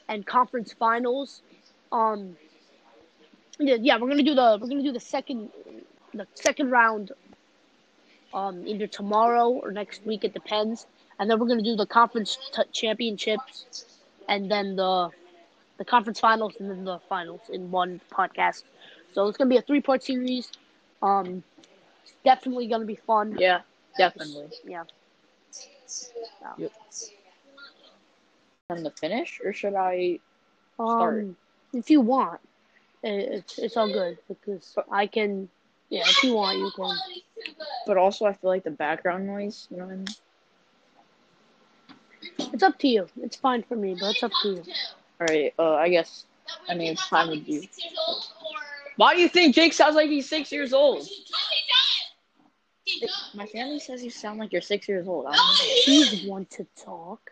[0.08, 1.42] and conference finals.
[1.92, 2.36] Um,
[3.58, 5.50] yeah, yeah, we're gonna do the we're gonna do the second
[6.14, 7.12] the second round.
[8.32, 10.86] Um, either tomorrow or next week, it depends.
[11.18, 13.66] And then we're gonna do the conference t- championships,
[14.28, 15.10] and then the
[15.78, 18.64] the conference finals, and then the finals in one podcast.
[19.12, 20.50] So it's gonna be a three part series.
[21.02, 21.42] Um,
[22.24, 23.36] definitely gonna be fun.
[23.38, 23.62] Yeah,
[23.96, 24.48] definitely.
[24.64, 24.84] Yeah.
[26.58, 26.72] Yep.
[28.68, 30.18] From the finish, or should I?
[30.78, 31.26] Um, Start.
[31.72, 32.40] if you want,
[33.02, 35.48] it- it's it's all good because I can.
[35.88, 36.96] Yeah, if you want, you can.
[37.86, 39.66] But also, I feel like the background noise.
[39.70, 40.06] You know what I mean?
[42.52, 43.06] It's up to you.
[43.22, 44.62] It's fine for me, but it's up to you.
[45.20, 45.54] All right.
[45.58, 46.24] Uh, I guess.
[46.68, 47.62] I mean, it's time with you.
[48.96, 51.06] Why do you think Jake sounds like he's six years old?
[53.34, 55.26] My family says you sound like you're six years old.
[55.26, 55.54] I don't know.
[55.84, 57.30] He's one to talk.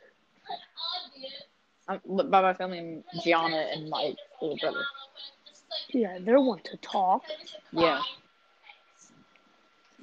[1.89, 4.85] I'm, by my family, I'm Gianna and my little brother.
[5.91, 7.25] Yeah, they're one to talk.
[7.73, 8.03] Yeah.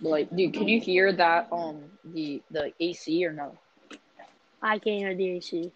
[0.01, 3.58] Like, dude, can you hear that um the the AC or no?
[4.62, 5.71] I can't hear the AC.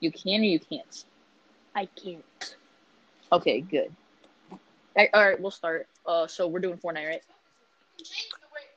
[0.00, 1.04] You can or you can't.
[1.74, 2.56] I can't.
[3.32, 3.94] Okay, good.
[4.96, 5.88] All right, we'll start.
[6.06, 7.22] Uh, so we're doing Fortnite, right?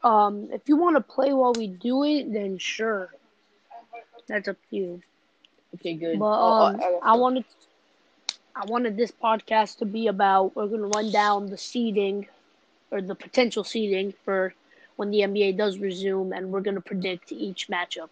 [0.04, 3.12] Um, if you want to play while we do it, then sure.
[4.28, 5.02] That's up to you.
[5.76, 6.20] Okay, good.
[6.20, 7.46] But Oh, um, I wanted,
[8.56, 10.56] I wanted this podcast to be about.
[10.56, 12.28] We're gonna run down the seeding,
[12.92, 14.54] or the potential seeding for
[14.96, 18.10] when the NBA does resume, and we're gonna predict each matchup.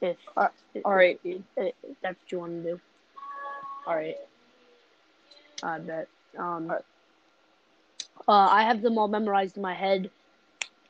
[0.00, 1.18] If, Uh, if- all right.
[1.24, 2.80] if- if that's what you want to do.
[3.86, 4.16] all right.
[5.62, 6.08] I bet.
[6.36, 6.84] Um, Alright.
[8.28, 10.10] uh, I have them all memorized in my head.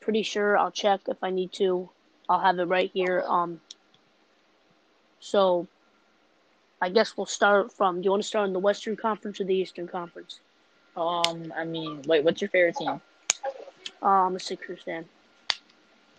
[0.01, 1.89] Pretty sure I'll check if I need to.
[2.27, 3.23] I'll have it right here.
[3.25, 3.61] Um,
[5.19, 5.67] so
[6.81, 8.01] I guess we'll start from.
[8.01, 10.39] Do you want to start in the Western Conference or the Eastern Conference?
[10.95, 13.01] Um, I mean, wait, what's your favorite team?
[14.01, 15.05] Uh, I'm a Sixers fan.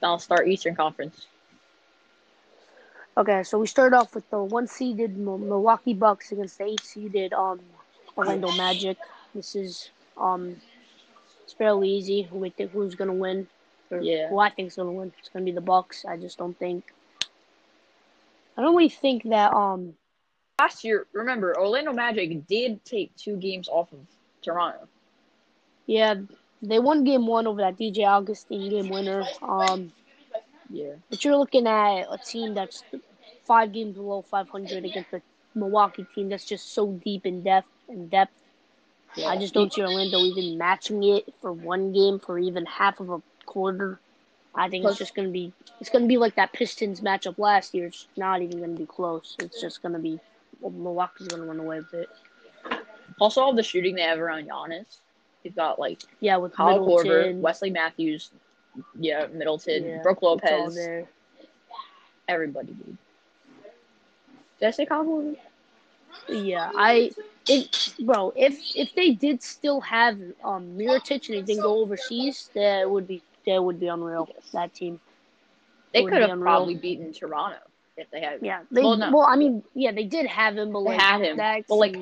[0.02, 1.26] I'll start Eastern Conference.
[3.16, 7.32] Okay, so we start off with the one seeded Milwaukee Bucks against the eight seeded
[7.32, 7.60] um
[8.16, 8.96] Orlando Magic.
[9.34, 10.56] This is um
[11.44, 12.22] it's fairly easy.
[12.22, 13.46] Who we think who's gonna win?
[13.90, 14.28] Or Yeah.
[14.28, 15.12] Who I think's gonna win?
[15.18, 16.04] It's gonna be the Bucks.
[16.04, 16.84] I just don't think.
[18.56, 19.94] I don't really think that um
[20.58, 23.98] Last year, remember, Orlando Magic did take two games off of
[24.42, 24.86] Toronto.
[25.86, 26.14] yeah
[26.62, 29.24] they won game one over that DJ Augustin game winner.
[29.42, 29.92] Um,
[30.68, 30.94] Yeah.
[31.08, 32.84] but you're looking at a team that's
[33.44, 35.22] five games below 500 against the
[35.54, 38.32] Milwaukee team that's just so deep in depth in depth.
[39.16, 39.26] yeah.
[39.26, 43.10] I just don't see Orlando even matching it for one game for even half of
[43.10, 44.00] a quarter.
[44.54, 47.74] I think Plus- it's just gonna be it's gonna be like that Pistons matchup last
[47.74, 47.86] year.
[47.86, 49.36] It's not even gonna be close.
[49.40, 50.20] It's just gonna be
[50.60, 52.08] well, Milwaukee's gonna run away with it.
[53.20, 54.98] Also, all the shooting they have around Giannis.
[55.42, 58.30] He's got like Yeah, with Kyle Korver, Wesley Matthews,
[58.98, 60.78] yeah, Middleton, yeah, Brook Lopez,
[62.28, 62.96] everybody, dude.
[64.58, 65.36] Did I say Kyle Korver?
[66.28, 67.12] Yeah, I
[67.48, 68.32] it bro.
[68.36, 73.06] If if they did still have um Mirotic and they didn't go overseas, that would
[73.06, 74.28] be that would be unreal.
[74.52, 75.00] That team.
[75.92, 77.58] They could have probably beaten Toronto
[77.96, 78.40] if they had.
[78.42, 79.26] Yeah, they Well, well.
[79.28, 81.96] I mean, yeah, they did have him, but They like had him, that but, like-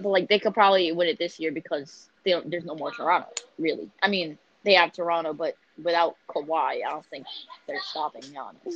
[0.00, 2.90] But like they could probably win it this year because they don't, there's no more
[2.92, 3.28] Toronto.
[3.58, 7.26] Really, I mean they have Toronto, but without Kawhi, I don't think
[7.66, 8.74] they're stopping Giannis.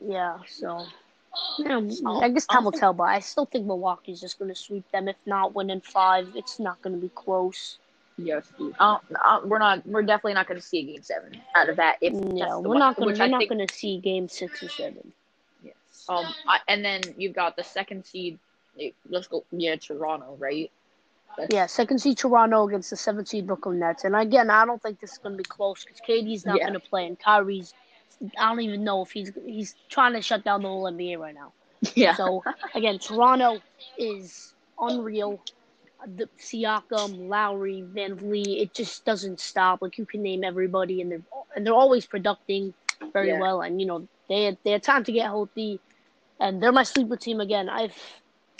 [0.00, 0.38] yeah.
[0.48, 0.86] So,
[1.58, 2.92] yeah, I'll- I guess time will I'll- tell.
[2.94, 5.08] But I still think Milwaukee's just going to sweep them.
[5.08, 7.78] If not win in five, it's not going to be close.
[8.16, 8.46] Yes.
[8.80, 9.86] Uh, uh, we're not.
[9.86, 11.98] We're definitely not going to see a game seven out of that.
[12.00, 14.68] If No, we're not Gonna, We're I not think- going to see game six or
[14.68, 15.12] seven.
[15.62, 15.74] Yes.
[16.08, 16.24] Um.
[16.46, 18.38] I, and then you've got the second seed.
[19.08, 19.44] Let's go.
[19.50, 20.70] Yeah, Toronto, right?
[21.36, 24.04] That's- Yeah, second seed Toronto against the seventh seed Brooklyn Nets.
[24.04, 26.64] And again, I don't think this is going to be close because KD's not Yeah.
[26.64, 27.74] going to play, and Kyrie's.
[28.36, 31.34] I don't even know if he's he's trying to shut down the whole NBA right
[31.34, 31.52] now.
[31.94, 32.14] Yeah.
[32.14, 32.42] So
[32.74, 33.60] again, Toronto
[33.96, 35.40] is unreal.
[36.16, 39.82] The Siakam, Lowry, VanVleet, it just doesn't stop.
[39.82, 41.22] Like you can name everybody, and they're
[41.54, 42.74] and they're always producing
[43.12, 43.40] very Yeah.
[43.40, 43.62] well.
[43.62, 45.78] And you know they they had time to get healthy,
[46.40, 47.68] and they're my sleeper team again.
[47.68, 47.96] I've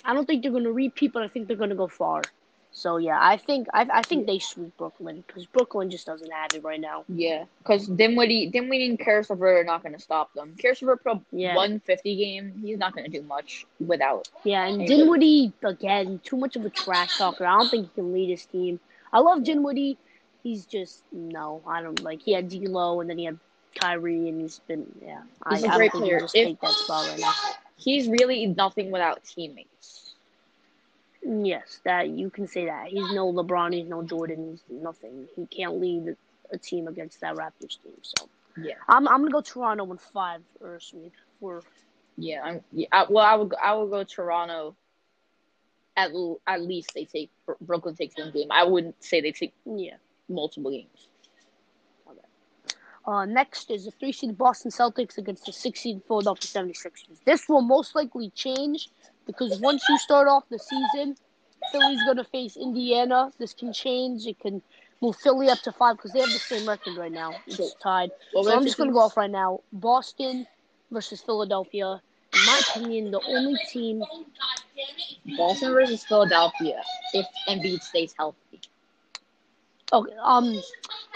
[0.09, 2.23] I don't think they're going to repeat, but I think they're going to go far.
[2.71, 6.55] So yeah, I think I, I think they sweep Brooklyn because Brooklyn just doesn't have
[6.55, 7.05] it right now.
[7.09, 10.55] Yeah, because Dinwiddie, Dinwiddie and Caris LeVert are not going to stop them.
[10.59, 11.55] Caris LeVert pro Yeah.
[11.57, 12.63] 150 game.
[12.63, 14.29] He's not going to do much without.
[14.45, 17.47] Yeah, and Hey, Dinwiddie again, too much of a trash talker.
[17.47, 18.81] I don't think he can lead his team.
[19.13, 19.99] I love Dinwiddie.
[20.43, 22.23] He's just no, I don't like.
[22.23, 23.39] He had D'Lo and then he had
[23.81, 25.23] Kyrie, and he's been yeah.
[25.51, 26.19] He's I, a great player.
[26.19, 27.33] If- take that spot right now.
[27.77, 29.98] He's really nothing without teammates.
[31.29, 32.89] Yes, that you can say that.
[32.89, 33.75] He's no LeBron.
[33.75, 34.51] He's no Jordan.
[34.51, 35.29] He's nothing.
[35.37, 36.17] He can't lead
[36.53, 37.95] a team against that Raptors team.
[38.03, 41.15] So Yeah, I'm I'm gonna go Toronto in five or sweep.
[41.41, 41.63] Four.
[42.17, 42.43] yeah.
[42.45, 44.77] I'm, yeah I, well, I would I would go Toronto.
[45.97, 48.49] At l- at least they take Brooklyn takes one game.
[48.51, 49.97] I wouldn't say they take Yeah.
[50.29, 51.09] multiple games.
[53.07, 57.19] Uh, next is the three seed Boston Celtics against the six seed Philadelphia 76ers.
[57.25, 58.91] This will most likely change
[59.29, 61.17] because once you start off the season,
[61.73, 63.31] Philly's going to face Indiana.
[63.39, 64.27] This can change.
[64.27, 64.63] It can
[65.01, 67.33] move Philly up to five because they have the same record right now.
[67.47, 68.11] It's tied.
[68.35, 69.61] Well, So I'm just going to go off right now.
[69.73, 70.47] Boston
[70.91, 72.01] versus Philadelphia.
[72.35, 74.03] In my opinion, the only team.
[75.37, 76.83] Boston versus Philadelphia
[77.15, 78.61] if Embiid stays healthy.
[79.93, 80.61] Okay, um,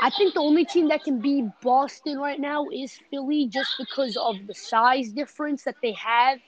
[0.00, 4.16] I think the only team that can beat Boston right now is Philly, just because
[4.16, 6.38] of the size difference that they have.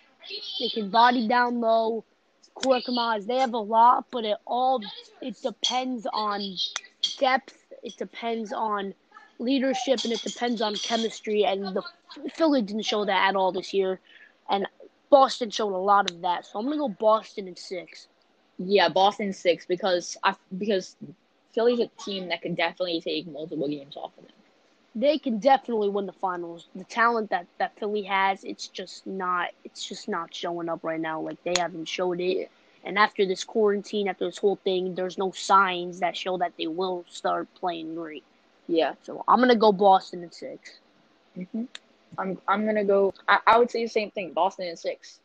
[0.60, 2.04] They can body down low,
[2.84, 3.26] commands.
[3.26, 4.80] They have a lot, but it all
[5.20, 6.56] it depends on
[7.18, 7.66] depth.
[7.82, 8.94] It depends on
[9.38, 11.44] leadership, and it depends on chemistry.
[11.44, 11.82] And the
[12.34, 14.00] Philly didn't show that at all this year,
[14.48, 14.66] and
[15.10, 16.46] Boston showed a lot of that.
[16.46, 18.08] So I'm gonna go Boston in six.
[18.58, 20.96] Yeah, Boston six because I because
[21.54, 24.43] Philly's a team that can definitely take multiple games off of them.
[24.94, 26.68] They can definitely win the finals.
[26.74, 31.00] The talent that, that Philly has, it's just not it's just not showing up right
[31.00, 31.20] now.
[31.20, 32.50] Like they haven't showed it.
[32.84, 36.66] And after this quarantine, after this whole thing, there's no signs that show that they
[36.66, 38.24] will start playing great.
[38.68, 38.94] Yeah.
[39.02, 40.80] So I'm gonna go Boston in six.
[41.34, 41.64] hmm
[42.18, 43.12] I'm I'm gonna go.
[43.28, 44.32] I, I would say the same thing.
[44.32, 45.20] Boston in six.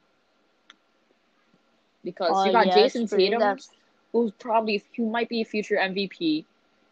[2.04, 3.60] Because Uh, you got yeah, Jayson Tatum,
[4.12, 6.46] who's probably who might be a future MVP.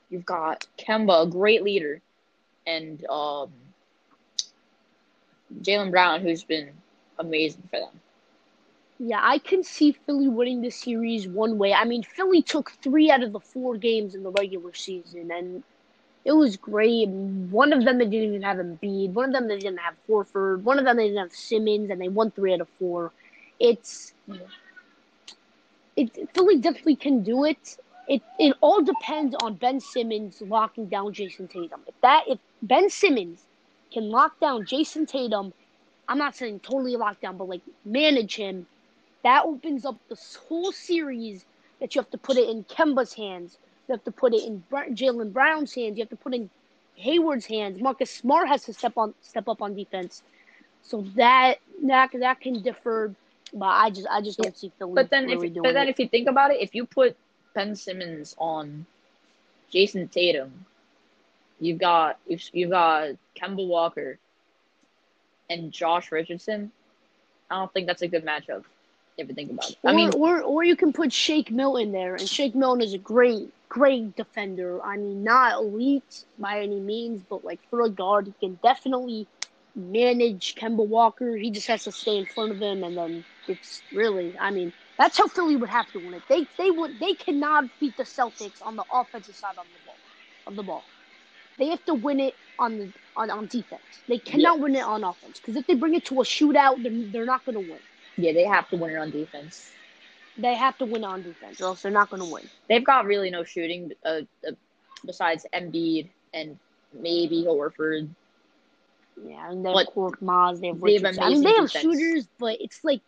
[0.10, 2.02] You've got Kemba, a great leader,
[2.68, 3.50] and um,
[5.62, 6.70] Jaylen Brown, who's been
[7.18, 8.00] amazing for them.
[9.00, 11.74] Yeah, I can see Philly winning this series one way.
[11.74, 15.64] I mean, Philly took three out of the four games in the regular season, and
[16.26, 17.08] it was great.
[17.08, 19.14] One of them they didn't even have Embiid.
[19.14, 20.64] One of them they didn't have Horford.
[20.64, 23.12] One of them they didn't have Simmons, and they won three out of four.
[23.60, 24.14] It's
[25.96, 27.78] it Philly definitely can do it.
[28.08, 31.82] It it all depends on Ben Simmons locking down Jayson Tatum.
[31.88, 33.44] If that if Ben Simmons
[33.92, 35.54] can lock down Jayson Tatum,
[36.08, 38.66] I'm not saying totally lock down, but like manage him,
[39.24, 41.46] that opens up this whole series
[41.80, 43.58] that you have to put it in Kemba's hands.
[43.88, 45.98] You have to put it in Jaylen Brown's hands.
[45.98, 46.50] You have to put it in
[46.96, 47.82] Hayward's hands.
[47.82, 50.24] Marcus Smart has to step on step up on defense.
[50.82, 53.14] So that that that can differ,
[53.54, 55.92] but I just I just don't see Philly But then, really if but then it.
[55.92, 57.16] if you think about it, if you put
[57.54, 58.86] Ben Simmons on
[59.72, 60.66] Jayson Tatum,
[61.60, 64.20] you've got you've, you've got Kemba Walker
[65.50, 66.72] and Josh Richardson.
[67.50, 68.64] I don't think that's a good matchup.
[69.18, 71.92] If you think about it, Or, I mean, or or you can put Shake Milton
[71.92, 74.82] there, and Shake Milton is a great, great defender.
[74.84, 79.28] I mean, not elite by any means, but like for a guard, he can definitely
[79.76, 81.36] manage Kemba Walker.
[81.36, 84.74] He just has to stay in front of him, and then it's really, I mean,
[84.98, 86.24] that's how Philly would have to win it.
[86.30, 89.96] They they would they cannot beat the Celtics on the offensive side of the ball.
[90.46, 90.84] Of the ball,
[91.58, 94.04] they have to win it on the on, on defense.
[94.08, 96.94] They cannot win it on offense because if they bring it to a shootout, they're,
[97.12, 97.80] they're not going to win.
[98.18, 99.72] yeah, they have to win it on defense.
[100.38, 102.50] They have to win on defense, or else they're not going to win.
[102.70, 104.52] They've got really no shooting uh, uh,
[105.06, 106.60] besides Embiid and
[106.94, 108.10] maybe Horford.
[109.28, 111.20] Yeah, and they have Korkmaz, they have they have.
[111.20, 111.82] I mean, they have defense.
[111.82, 113.02] shooters, but it's like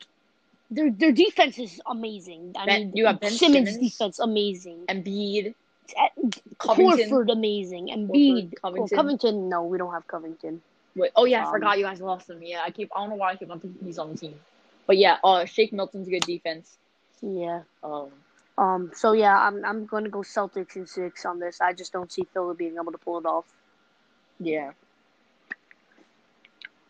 [0.71, 2.53] their their defense is amazing.
[2.57, 4.85] I Ben- mean, you have Ben Simmons, Simmons, defense amazing.
[4.89, 5.53] Embiid,
[6.59, 7.09] Covington.
[7.09, 7.89] Horford amazing.
[7.89, 8.89] Embiid, Horford, Covington.
[8.95, 9.19] Covington.
[9.29, 9.49] Covington.
[9.49, 10.61] No, we don't have Covington.
[10.95, 12.41] Wait, oh yeah, I Um, forgot you guys lost him.
[12.43, 14.39] Yeah, I keep I don't know why I keep on thinking he's on the team.
[14.87, 16.77] But yeah, uh Shake Milton's good defense.
[17.21, 17.63] Yeah.
[17.83, 18.11] Um
[18.57, 18.91] Um.
[18.95, 21.61] So yeah, I'm I'm going to go Celtics in six on this.
[21.61, 23.45] I just don't see Philly being able to pull it off.
[24.39, 24.71] yeah.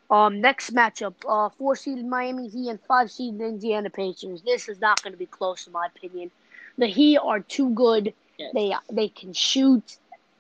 [0.09, 4.41] Um, next matchup, uh, four seeded Miami Heat and five seeded Indiana Pacers.
[4.41, 6.32] This is not going to be close, in my opinion.
[6.78, 8.13] The Heat are too good.
[8.39, 8.53] Yes.
[8.53, 9.97] They they can shoot.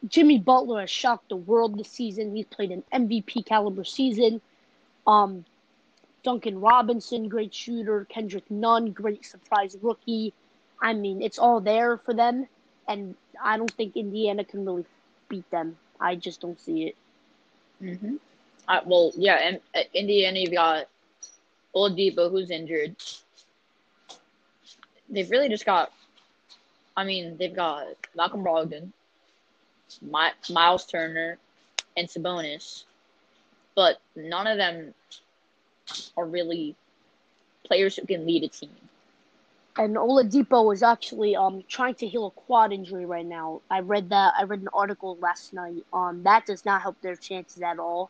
[0.07, 2.33] Jimmy Butler has shocked the world this season.
[2.33, 4.39] He's played an MVP caliber season.
[5.05, 5.43] Um,
[6.23, 8.05] Duncan Robinson, great shooter.
[8.09, 10.33] Kendrick Nunn, great surprise rookie.
[10.81, 12.47] I mean, it's all there for them,
[12.87, 14.85] and I don't think Indiana can really
[15.27, 15.77] beat them.
[15.99, 16.95] I just don't see it.
[17.83, 18.15] Mm-hmm.
[18.67, 20.87] Uh, well, yeah, and uh, Indiana, you've got
[21.75, 22.95] Oladipo, who's injured.
[25.09, 25.91] They've really just got,
[26.99, 28.91] I mean, they've got Malcolm Brogdon,
[30.01, 31.37] My, Miles Turner,
[31.95, 32.83] and Sabonis,
[33.73, 34.93] but none of them
[36.17, 36.75] are really
[37.63, 38.75] players who can lead a team.
[39.77, 43.61] And Oladipo is actually um trying to heal a quad injury right now.
[43.71, 44.33] I read that.
[44.37, 45.85] I read an article last night.
[45.93, 48.09] Um, that does not help their chances at all.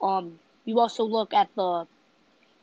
[0.00, 1.88] Um, you also look at the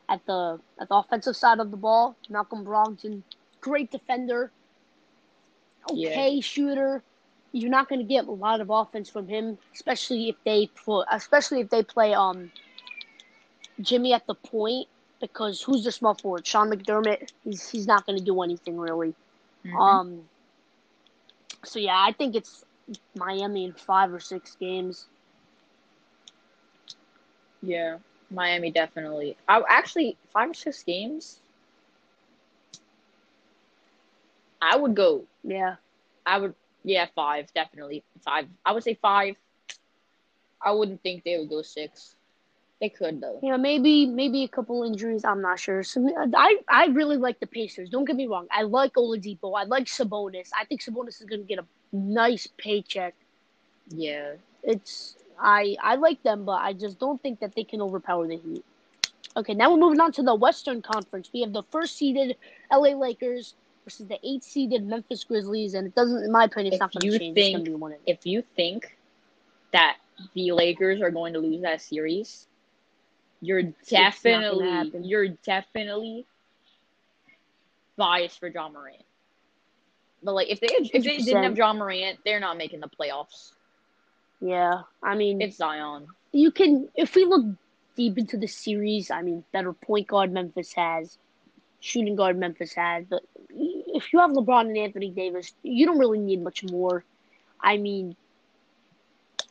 [0.08, 2.16] at the at the offensive side of the ball.
[2.30, 3.24] Malcolm Brogdon,
[3.60, 4.52] great defender,
[5.90, 6.42] okay yeah.
[6.42, 7.04] shooter.
[7.52, 11.08] You're not going to get a lot of offense from him, especially if they put,
[11.12, 12.52] especially if they play um
[13.82, 14.88] Jimmy at the point
[15.20, 16.46] because who's the small forward?
[16.46, 17.32] Sean McDermott.
[17.44, 19.14] He's he's not going to do anything really.
[19.66, 19.78] Mm-hmm.
[19.78, 20.22] Um.
[21.66, 22.64] So yeah, I think it's
[23.16, 25.08] Miami in five or six games.
[27.62, 27.98] Yeah,
[28.32, 29.36] Miami definitely.
[29.48, 31.40] I actually five or six games.
[34.62, 35.24] I would go.
[35.50, 35.76] Yeah.
[36.26, 36.54] I would.
[36.84, 38.48] Yeah, five definitely five.
[38.66, 39.36] I would say five.
[40.62, 42.16] I wouldn't think they would go six.
[42.80, 43.40] They could though.
[43.44, 45.26] Yeah, maybe maybe a couple injuries.
[45.26, 45.84] I'm not sure.
[45.84, 47.90] So, I I really like the Pacers.
[47.90, 48.48] Don't get me wrong.
[48.52, 49.58] I like Oladipo.
[49.58, 50.50] I like Sabonis.
[50.58, 53.16] I think Sabonis is going to get a nice paycheck.
[53.90, 54.36] Yeah.
[54.64, 58.38] It's I I like them, but I just don't think that they can overpower the
[58.38, 58.64] Heat.
[59.36, 61.30] Okay, now we're moving on to the Western Conference.
[61.34, 62.38] We have the first seeded
[62.72, 63.56] LA Lakers
[63.90, 66.94] versus the eight seeded Memphis Grizzlies, and it doesn't, in my opinion, it's if not
[66.94, 67.36] going to change.
[67.36, 68.96] Think, if you think
[69.74, 69.98] that
[70.36, 72.46] the Lakers are going to lose that series,
[73.42, 76.28] you're definitely you're definitely
[77.98, 79.02] biased for Ja Morant.
[80.22, 83.54] But like if they if they didn't have Ja Morant, they're not making the playoffs.
[84.40, 86.06] Yeah, I mean it's Zion.
[86.32, 87.44] You can if we look
[87.96, 91.18] deep into the series, I mean better point guard Memphis has,
[91.80, 93.24] shooting guard Memphis has, but
[93.94, 97.04] if you have LeBron and Anthony Davis, you don't really need much more.
[97.62, 98.16] I mean,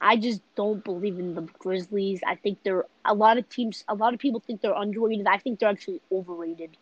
[0.01, 2.21] I just don't believe in the Grizzlies.
[2.27, 3.85] I think they're a lot of teams.
[3.89, 5.27] A lot of people think they're underrated.
[5.27, 6.77] I think they're actually overrated.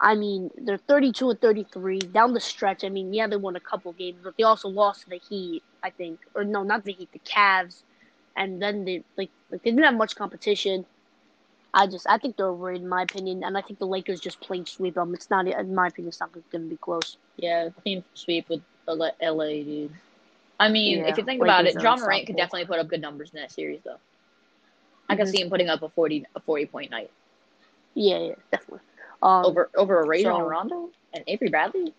[0.00, 2.84] I mean, they're 32 and 33 down the stretch.
[2.84, 5.62] I mean, yeah, they won a couple games, but they also lost to the Heat.
[5.82, 7.82] I think, or no, not the Heat, the Cavs,
[8.36, 10.84] and then they like, like they didn't have much competition.
[11.74, 14.40] I just I think they're overrated in my opinion, and I think the Lakers just
[14.40, 15.12] plain sweep them.
[15.12, 17.16] It's not in my opinion, it's not going to be close.
[17.36, 19.90] Yeah, clean sweep with LA, dude.
[20.60, 23.00] I mean, yeah, if you think about it, Ja Morant could definitely put up good
[23.00, 23.96] numbers in that series, though.
[25.08, 25.32] I can mm-hmm.
[25.32, 27.10] see him putting up a forty a forty point night.
[27.94, 28.86] Yeah, yeah, definitely.
[29.20, 31.92] Um, over over a Rajon so, Rondo and Avery Bradley.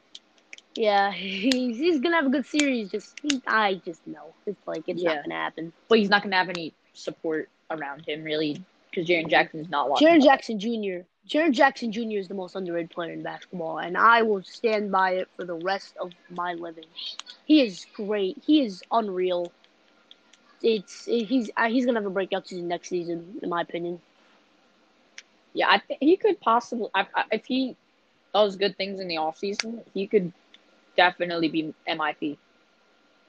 [0.75, 2.91] Yeah, he's he's gonna have a good series.
[2.91, 5.15] Just he, I just know it's like it's yeah.
[5.15, 5.73] not gonna happen.
[5.89, 8.63] But he's not gonna have any support around him really
[8.95, 10.19] because Jaren Jackson's not watching.
[10.19, 11.07] Jaren Jackson Jr.
[11.27, 12.19] Jaren Jackson Jr.
[12.19, 15.55] is the most underrated player in basketball, and I will stand by it for the
[15.55, 16.89] rest of my living.
[17.45, 18.43] He is great.
[18.45, 19.53] He is unreal.
[20.61, 24.01] It's it, he's uh, he's gonna have a breakout season next season, in my opinion.
[25.53, 26.89] Yeah, I think he could possibly
[27.31, 27.77] if he
[28.33, 30.33] does good things in the off season, he could
[30.97, 32.37] definitely be MIP.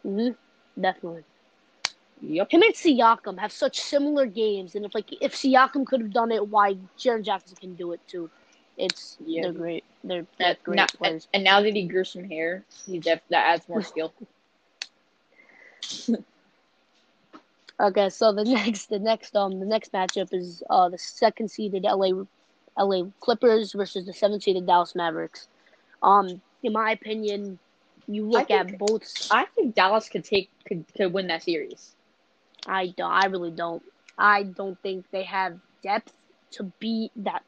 [0.04, 0.36] Mhm.
[0.80, 1.24] Definitely.
[2.20, 2.50] Yep.
[2.50, 6.32] Him and Siakam have such similar games, and if like if Siakam could have done
[6.32, 8.30] it, why Jaren Jackson can do it too?
[8.76, 9.42] It's yeah.
[9.42, 9.84] they're great.
[10.02, 11.28] They're, they're great now, players.
[11.32, 14.12] And, and, now that he grew some hair, he def- that adds more skill.
[17.80, 21.84] okay, so the next the next um the next matchup is uh the second seeded
[21.84, 22.24] LA
[22.78, 25.48] LA Clippers versus the seventh seeded Dallas Mavericks.
[26.02, 27.58] Um, in my opinion,
[28.08, 29.04] you look think, at both.
[29.30, 31.95] I think Dallas could take could could win that series.
[32.66, 33.10] I don't.
[33.10, 33.82] I really don't.
[34.18, 36.12] I don't think they have depth
[36.52, 37.42] to beat that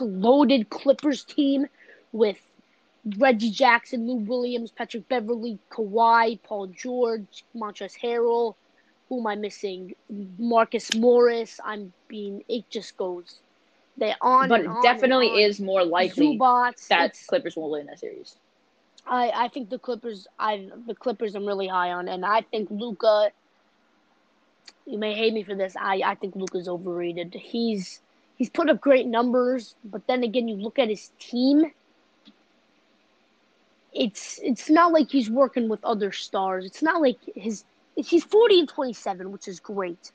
[0.00, 1.66] loaded Clippers team
[2.12, 2.38] with
[3.18, 8.54] Reggie Jackson, Lou Williams, Patrick Beverley, Kawhi, Paul George, Montrezl Harrell.
[9.08, 9.94] Who am I missing?
[10.38, 11.60] Marcus Morris.
[11.64, 12.42] I'm being.
[12.48, 13.38] It just goes.
[13.96, 14.48] They on.
[14.48, 18.36] But it definitely is more likely Zubac, that Clippers will win that series.
[19.06, 20.26] I I think the Clippers.
[20.38, 21.36] I the Clippers.
[21.36, 23.30] I'm really high on, and I think Luka
[24.86, 25.76] you may hate me for this.
[25.76, 27.34] I, I think Luka's overrated.
[27.34, 28.00] He's
[28.36, 31.72] he's put up great numbers, but then again, you look at his team.
[33.92, 36.64] It's it's not like he's working with other stars.
[36.64, 37.64] It's not like his
[37.96, 40.12] he's forty and twenty seven, which is great.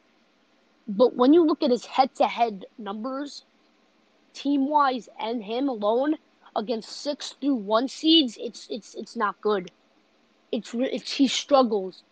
[0.87, 3.43] But when you look at his head to head numbers,
[4.33, 6.15] team wise and him alone,
[6.55, 9.71] against six through one seeds, it's it's it's not good.
[10.51, 12.03] It's it's he struggles.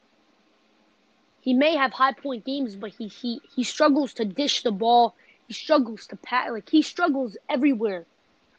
[1.50, 5.16] He may have high point games, but he he he struggles to dish the ball.
[5.48, 8.06] He struggles to pat like he struggles everywhere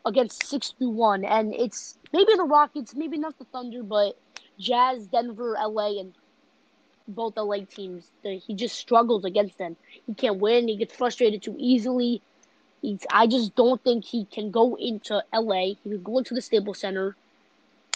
[0.04, 4.16] against six through one, and it's maybe the Rockets, maybe not the Thunder, but
[4.58, 6.16] Jazz, Denver, LA, and
[7.06, 8.10] both LA teams.
[8.24, 9.76] He just struggles against them.
[10.08, 10.66] He can't win.
[10.66, 12.24] He gets frustrated too easily.
[12.82, 15.76] He's, I just don't think he can go into LA.
[15.84, 17.16] He can go into the Staples Center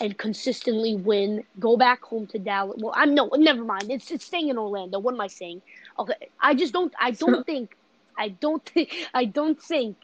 [0.01, 1.45] and consistently win.
[1.61, 2.77] Go back home to Dallas.
[2.81, 3.91] Well, I'm no, never mind.
[3.91, 4.99] It's it's staying in Orlando.
[4.99, 5.63] What am I saying?
[5.99, 6.93] Okay, I just don't.
[7.01, 7.77] I don't think.
[8.19, 8.91] I don't think.
[9.15, 9.97] I don't think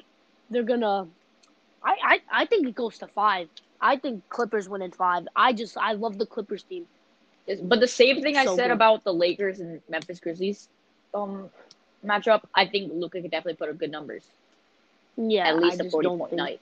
[0.50, 1.06] they're gonna.
[1.82, 3.48] I, I I think it goes to five.
[3.80, 5.26] I think Clippers win in five.
[5.34, 6.86] I just I love the Clippers team.
[7.62, 8.70] But the same thing I said good.
[8.70, 10.68] about the Lakers and Memphis Grizzlies
[11.14, 11.50] um
[12.06, 14.22] matchup, I think Luka could definitely put up good numbers.
[15.16, 16.60] Yeah, At least I a forty point think- night.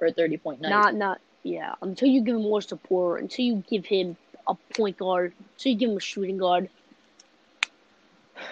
[0.00, 0.70] Or a thirty point night.
[0.70, 1.74] Not not yeah.
[1.82, 4.16] Until you give him more support, until you give him
[4.48, 6.70] a point guard, until you give him a shooting guard.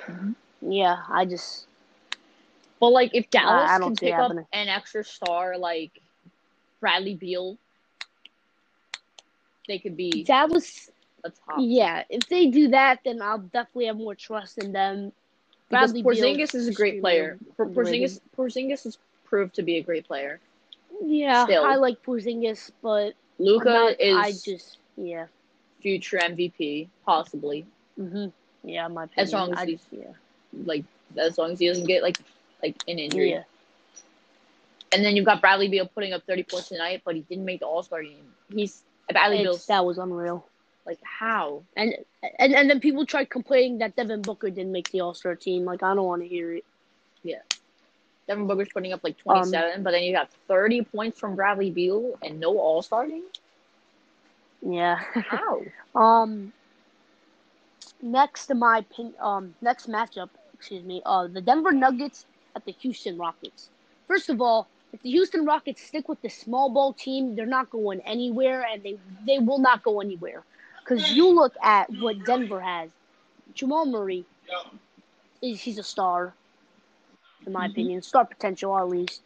[0.09, 0.35] Mhm.
[0.63, 1.67] Yeah, I just
[2.81, 4.47] But like if Dallas can pick up happening.
[4.53, 5.93] an extra star like
[6.81, 7.59] Bradley Beal,
[9.69, 10.91] they could be Dallas.
[11.59, 15.13] Yeah, if they do that, then I'll definitely have more trust in them.
[15.69, 17.39] Because Bradley Porzingis Beal's is a great player.
[17.57, 20.41] Por- Porzingis Porzingis has proved to be a great player.
[21.05, 21.65] Yeah, Still.
[21.65, 25.27] I like Porzingis, but Luka not- is I just yeah.
[25.81, 27.67] future MVP, possibly.
[27.97, 28.27] hmm
[28.65, 29.27] Yeah, my opinion.
[29.27, 30.13] As long as I he's- yeah.
[30.65, 30.85] Like
[31.17, 32.19] as long as he doesn't get like
[32.63, 33.31] like an injury.
[33.33, 33.43] Yeah.
[34.93, 37.61] And then you've got Bradley Beal putting up 30 points tonight, but he didn't make
[37.61, 38.33] the All Star game.
[38.53, 40.47] He's Bradley It's, Beal's that was unreal.
[40.87, 41.63] like how?
[41.77, 41.95] And
[42.39, 45.65] and and then people tried complaining that Devin Booker didn't make the All Star team.
[45.65, 46.65] Like I don't want to hear it.
[48.27, 51.71] Devin Booker's putting up like Um, 27, but then you got 30 points from Bradley
[51.71, 53.25] Beal and no All Star game.
[54.63, 54.97] Yeah.
[54.97, 55.63] How?
[55.95, 56.53] um.
[58.03, 63.17] Next, my opinion, um, next matchup, excuse me, uh, the Denver Nuggets at the Houston
[63.19, 63.71] Rockets.
[64.07, 67.71] First of all, if the Houston Rockets stick with the small ball team, they're not
[67.71, 70.45] going anywhere, and they they will not go anywhere.
[70.81, 72.91] Because you look at what Denver has,
[73.55, 74.25] Jamal Murray
[75.43, 76.35] is he's a star,
[77.47, 77.67] in my Mhm.
[77.67, 79.23] opinion, star potential at least.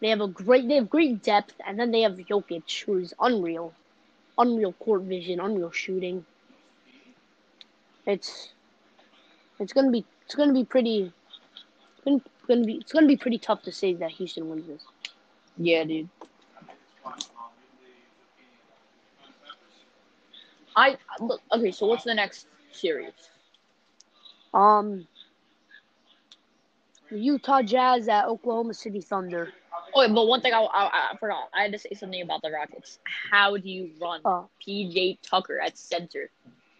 [0.00, 3.74] They have a great they have great depth, and then they have Jokic, who's unreal,
[4.38, 6.26] unreal court vision, unreal shooting.
[8.06, 8.52] It's
[9.58, 11.12] it's gonna be it's gonna be pretty
[11.96, 14.84] it's gonna, gonna be it's gonna be pretty tough to say that Houston wins this.
[15.56, 16.08] Yeah, dude.
[20.76, 21.70] I look okay.
[21.72, 23.12] So what's the next series?
[24.52, 25.11] Um, the
[27.12, 29.52] Utah Jazz at Oklahoma City Thunder.
[29.94, 31.48] Oh, but one thing I, I, I forgot.
[31.54, 32.98] I had to say something about the Rockets.
[33.30, 36.30] How do you run Oh, PJ Tucker at center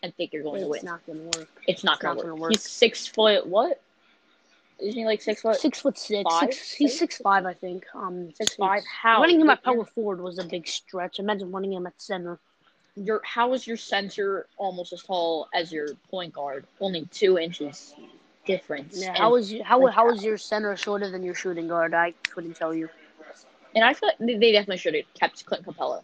[0.02, 0.76] and think you're going to win?
[0.78, 1.48] it's not gonna work.
[1.68, 2.38] it's not gonna, work.
[2.38, 2.52] work.
[2.52, 3.46] He's six foot.
[3.46, 3.80] What?
[4.80, 5.56] Isn't he like six foot?
[5.56, 6.22] Six foot six.
[6.28, 7.18] Five, Six, he's six?
[7.18, 7.84] five, I think.
[7.94, 8.82] Um, Six five.
[8.84, 9.20] How?
[9.20, 11.18] Running him at power forward was a big stretch.
[11.20, 12.38] Imagine running him at center.
[12.96, 16.66] Your how is your center almost as tall as your point guard?
[16.80, 17.94] Only two inches
[18.46, 19.00] difference.
[19.00, 21.94] Yeah, how is you, how like, how is your center shorter than your shooting guard?
[21.94, 22.88] I couldn't tell you.
[23.74, 26.02] and I feel they- definitely should have kept Clint Capela.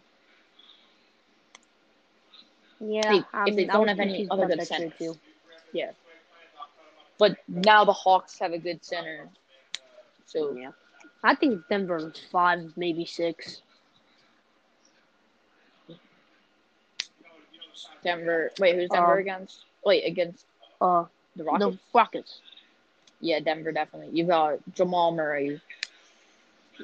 [2.79, 4.93] Yeah, They- if um, they don't have any other good centers.
[4.97, 5.19] too.
[7.17, 9.29] But now the Hawks have a good center.
[10.25, 10.71] So Yeah,
[11.23, 13.61] I think Denver five, maybe six.
[18.03, 18.51] Denver.
[18.59, 19.65] Wait, who's Denver Um, against?
[19.85, 20.45] Wait, against
[20.81, 21.05] Uh,
[21.39, 21.77] the Rockets.
[21.93, 22.41] the Rockets.
[23.21, 24.09] Yeah, Denver definitely.
[24.17, 25.61] You've got Jamal Murray.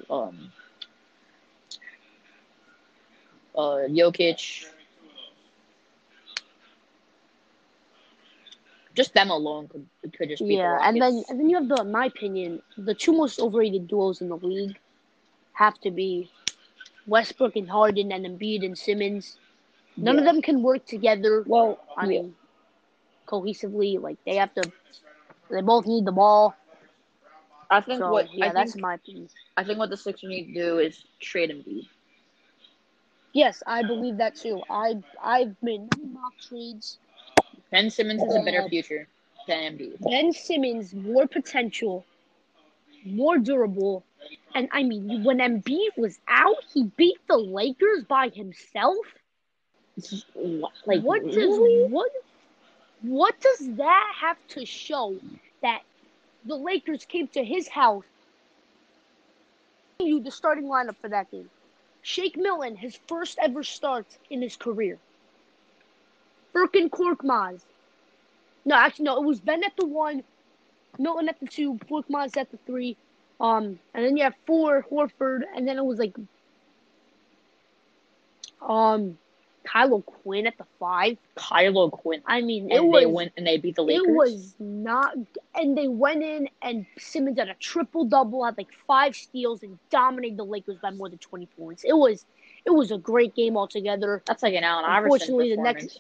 [0.10, 0.52] Um.
[3.56, 4.66] Uh, Jokic.
[8.96, 11.70] Just them alone could could just beat Yeah, the and then and then you have
[11.70, 14.78] the, in my opinion, the two most overrated duos in the league
[15.54, 16.30] have to be
[17.08, 19.38] Westbrook and Harden and Embiid and Simmons.
[19.98, 21.46] None of them can work together.
[21.46, 22.08] Well, I yeah.
[22.08, 22.36] mean,
[23.26, 24.00] cohesively.
[24.00, 24.72] Like they have to.
[25.50, 26.56] They both need the ball.
[27.70, 29.30] I think So what yeah, I that's think, my opinion.
[29.58, 31.88] I think what the Sixers need to do is trade Embiid.
[33.34, 34.64] Yes, I believe that too.
[34.70, 37.00] I I've made many mock trades.
[37.72, 39.08] Ben Simmons has a better Uh, future
[39.48, 40.00] than Embiid.
[40.00, 42.08] Ben Simmons more potential,
[43.04, 44.06] more durable,
[44.54, 49.06] and I mean when Embiid was out, he beat the Lakers by himself.
[50.86, 51.30] Like what really?
[51.30, 52.12] does what
[53.08, 55.16] what does that have to show
[55.62, 55.82] that
[56.46, 58.06] the Lakers came to his house?
[60.00, 61.50] You the starting lineup for that game.
[62.02, 64.98] Shake Milton, his first ever start in his career.
[66.54, 67.62] Furkan Korkmaz.
[68.66, 70.24] No, actually, no, it was Ben at the one,
[70.98, 72.98] Milton at the two, Korkmaz at the three.
[73.40, 76.16] Um, and then you have four, Horford, and then it was like,
[78.62, 79.18] um,
[79.66, 81.18] Kyle O'Quinn at the five.
[81.36, 82.22] Kyle O'Quinn.
[82.26, 84.06] I mean, And it they went and they beat the Lakers.
[84.08, 85.16] it was not,
[85.56, 89.78] and they went in and Simmons had a triple double, had like five steals, and
[89.90, 91.84] dominated the Lakers by more than twenty points.
[91.84, 92.26] It was,
[92.66, 94.22] it was a great game altogether.
[94.26, 96.00] That's like an Allen Iverson Unfortunately, the next-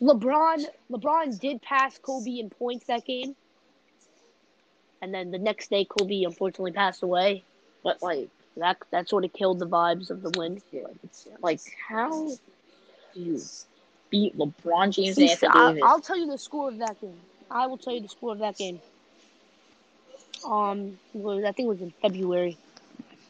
[0.00, 3.34] LeBron, LeBron did pass Kobe in points that game,
[5.02, 7.44] and then the next day Kobe unfortunately passed away.
[7.82, 10.62] But like, That that sort of killed the vibes of the win.
[10.72, 12.28] like, it's like how
[13.14, 13.40] do you
[14.10, 15.82] beat LeBron James and Anthony Davis?
[15.84, 17.18] I'll tell you the score of that game.
[17.50, 18.80] I will tell you the score of that game.
[20.44, 22.56] Um, was, I think it was in February.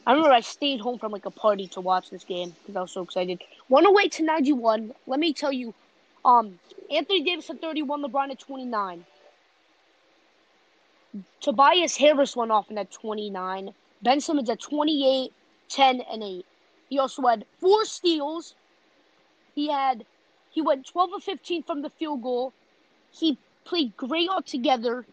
[0.05, 2.81] I remember I stayed home from like a party to watch this game because I
[2.81, 3.41] was so excited.
[3.67, 4.93] 108 to 91.
[5.05, 5.73] Let me tell you,
[6.23, 6.59] um,
[6.89, 9.05] Anthony Davis at 31, LeBron at 29.
[11.41, 13.73] Tobias Harris went off in at 29.
[14.01, 15.33] Ben Simmons at 28,
[15.69, 16.45] 10, and 8.
[16.89, 18.55] He also had four steals.
[19.55, 20.05] He had
[20.51, 22.53] he went 12 of 15 from the field goal.
[23.11, 25.05] He played great altogether,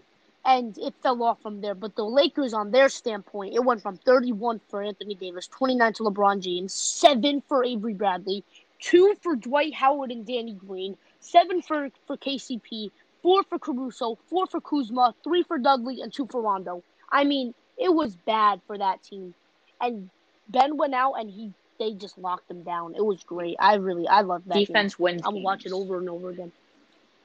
[0.44, 1.74] and it fell off from there.
[1.74, 6.02] But the Lakers, on their standpoint, it went from 31 for Anthony Davis, 29 to
[6.04, 8.44] LeBron James, 7 for Avery Bradley,
[8.80, 12.90] 2 for Dwight Howard and Danny Green, 7 for, for KCP,
[13.22, 16.82] 4 for Caruso, 4 for Kuzma, 3 for Dudley, and 2 for Rondo.
[17.10, 19.34] I mean, it was bad for that team.
[19.80, 20.10] And
[20.48, 22.94] Ben went out, and he they just locked him down.
[22.94, 23.56] It was great.
[23.58, 24.66] I really, I love that game.
[24.66, 25.22] Defense wins.
[25.24, 26.52] I'm gonna watch it over and over again.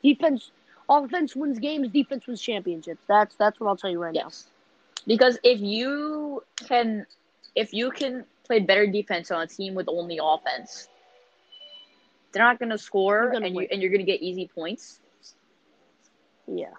[0.04, 0.52] Defense,
[0.90, 1.90] offense wins games.
[1.90, 3.04] Defense wins championships.
[3.08, 4.50] That's that's what I'll tell you right Yes,
[5.08, 7.06] because if you can,
[7.56, 10.88] if you can play better defense on a team with only offense,
[12.32, 14.48] they're not going to score, You're gonna and you and you're going to get easy
[14.54, 15.00] points.
[16.48, 16.74] Yeah,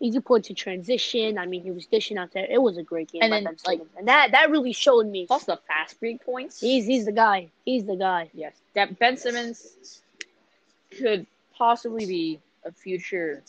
[0.00, 1.36] easy points to transition.
[1.38, 2.46] I mean, he was dishing out there.
[2.48, 5.26] It was a great game And then, like- and that that really showed me.
[5.26, 6.60] Plus the fast break points.
[6.60, 7.48] He's he's the guy.
[7.64, 8.30] He's the guy.
[8.34, 10.00] yes, that Ben Simmons
[10.98, 11.26] could
[11.56, 13.42] possibly be a future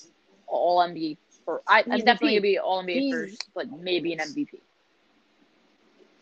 [0.47, 1.17] All NBA.
[1.45, 2.05] For I, MVP.
[2.05, 4.59] definitely gonna be All NBA He's- first, but maybe an MVP.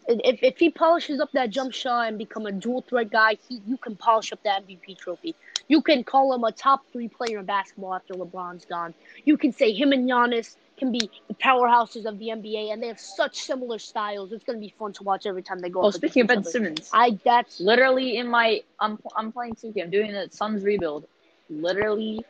[0.09, 3.61] If if he polishes up that jump shot and become a dual threat guy, he,
[3.67, 5.35] you can polish up that MVP trophy.
[5.67, 8.95] You can call him a top three player in basketball after LeBron's gone.
[9.23, 12.87] You can say him and Giannis can be the powerhouses of the NBA, and they
[12.87, 14.31] have such similar styles.
[14.31, 15.81] It's going to be fun to watch every time they go.
[15.81, 16.49] Oh, speaking of Ben other.
[16.49, 19.83] Simmons, I that's literally in my I'm I'm playing 2K.
[19.83, 21.05] I'm doing the Suns rebuild.
[21.51, 22.25] Literally,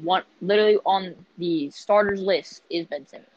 [0.00, 3.28] one literally on the starters list is Ben Simmons.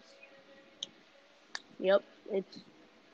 [1.80, 2.01] Yep,
[2.32, 2.60] it's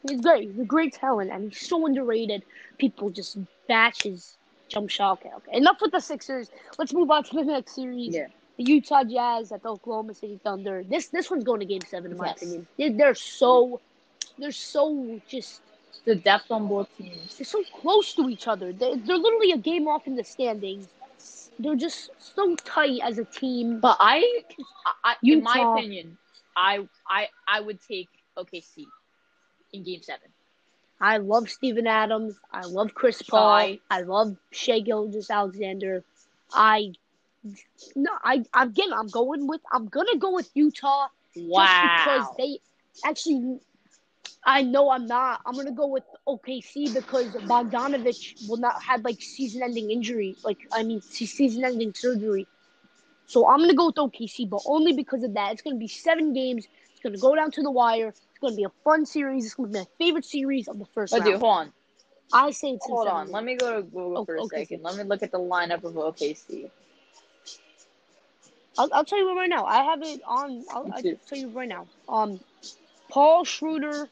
[0.04, 0.50] he's great.
[0.52, 2.44] He's a great talent, and he's so underrated.
[2.78, 3.38] People just
[3.68, 4.38] bash his
[4.70, 5.14] jump shot.
[5.20, 5.58] Okay, okay.
[5.58, 6.50] Enough with the Sixers.
[6.78, 8.16] Let's move on to the next series.
[8.16, 8.28] Yeah.
[8.58, 10.84] The Utah Jazz at the Oklahoma City Thunder.
[10.88, 12.38] This this one's going to Game Seven, in my Yes.
[12.38, 12.68] opinion.
[12.78, 13.82] They're, they're so
[14.38, 15.62] they're so just
[16.06, 17.38] The depth on both teams.
[17.38, 18.74] they're so close to each other.
[18.74, 20.88] They're, they're literally a game off in the standings.
[21.60, 23.80] They're just so tight as a team.
[23.80, 24.44] But I,
[25.04, 26.18] I in my opinion,
[26.56, 28.86] I I I would take OKC
[29.74, 30.30] in Game Seven.
[31.02, 32.40] I love Steven Adams.
[32.52, 33.60] I love Chris Paul.
[33.60, 33.80] Shai.
[33.90, 36.04] I love Shai Gilgeous-Alexander.
[36.54, 36.94] I
[37.96, 41.66] no, I again I'm going with I'm gonna go with Utah Wow.
[41.66, 42.60] just because they
[43.06, 43.60] actually
[44.46, 45.42] I know I'm not.
[45.46, 50.84] I'm gonna go with OKC because Bogdanovich will not had like season-ending injury, like I
[50.84, 52.48] mean season-ending surgery.
[53.26, 55.54] So I'm gonna go with OKC, but only because of that.
[55.54, 56.68] It's gonna be seven games.
[56.92, 58.14] It's gonna go down to the wire.
[58.40, 59.46] It's gonna be a fun series.
[59.46, 61.34] It's gonna be my favorite series of the first but round.
[61.34, 61.74] dude, hold on,
[62.32, 63.32] I say it's hold on.
[63.32, 64.62] Let me go to Google Oh, for a okay.
[64.62, 64.82] second.
[64.84, 66.72] Let me look at the lineup of OKC.
[68.78, 69.66] I'll, I'll tell you right now.
[69.66, 70.64] I have it on.
[70.72, 71.88] I'll, I'll tell you right now.
[72.08, 72.40] Um,
[73.10, 74.08] Paul Schroeder.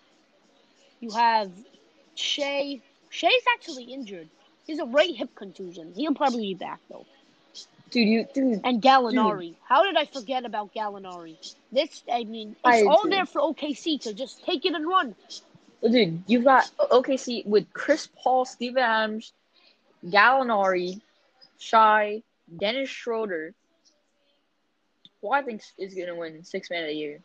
[1.00, 1.52] You have
[2.16, 2.82] Shai.
[3.10, 4.30] Shai's actually injured.
[4.66, 5.94] He's a right hip contusion.
[5.96, 7.06] He'll probably be back though.
[7.90, 8.62] Dude, you dude.
[8.64, 9.56] And Gallinari.
[9.68, 11.38] How did I forget about Gallinari?
[11.72, 15.16] This, I mean, it's I all there for OKC to just take it and run.
[15.82, 19.32] Dude, you've got OKC with Chris Paul, Steven Adams,
[20.06, 21.00] Gallinari,
[21.60, 22.24] Shai,
[22.56, 23.54] Dennis Schroeder.
[25.22, 27.20] Who I think is going to win Six Man of the Year.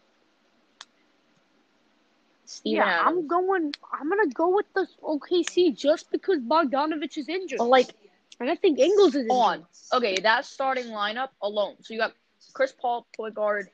[2.44, 3.74] Steven yeah, I'm going.
[3.92, 7.94] I'm gonna go with the OKC just because Bogdanovich is injured, But like,
[8.41, 9.64] and I think Ingles is on.
[9.93, 11.76] Okay, that starting lineup alone.
[11.83, 12.12] So you got
[12.53, 13.68] Chris Paul, point guard,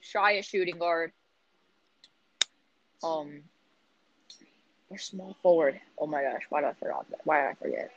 [0.00, 1.12] Shai, a shooting guard.
[3.02, 3.42] Um,
[4.88, 5.80] Their small forward.
[5.98, 7.20] Oh my gosh, why did I forget that?
[7.24, 7.90] Why did I forget?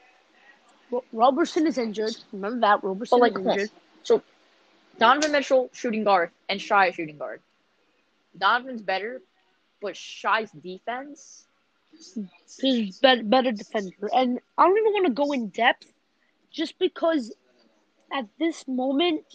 [0.92, 2.16] Ro- Roberson is injured.
[2.32, 3.70] Remember that Roberson But like, is injured.
[4.04, 4.22] So
[5.00, 7.42] Donovan Mitchell shooting guard and Shai shooting guard.
[8.38, 9.22] Donovan's better,
[9.82, 11.46] but Shai's defense.
[12.60, 15.86] He's better, better defender, and I don't even want to go in depth,
[16.54, 17.36] just because
[18.14, 19.26] at this moment,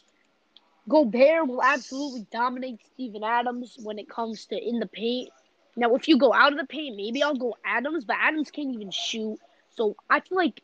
[0.89, 5.29] Gobert will absolutely dominate Steven Adams when it comes to in the paint.
[5.77, 8.73] Now, if you go out of the paint, maybe I'll go Adams, but Adams can't
[8.73, 9.39] even shoot.
[9.77, 10.63] So I feel like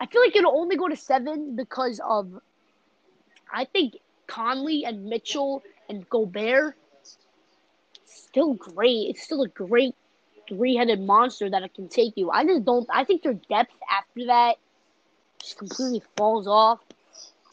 [0.00, 2.40] I feel like it'll only go to seven because of
[3.52, 6.76] I think Conley and Mitchell and Gobert
[8.04, 9.10] still great.
[9.10, 9.94] It's still a great
[10.48, 12.30] three-headed monster that it can take you.
[12.30, 12.88] I just don't.
[12.92, 14.56] I think their depth after that
[15.44, 16.80] just completely falls off.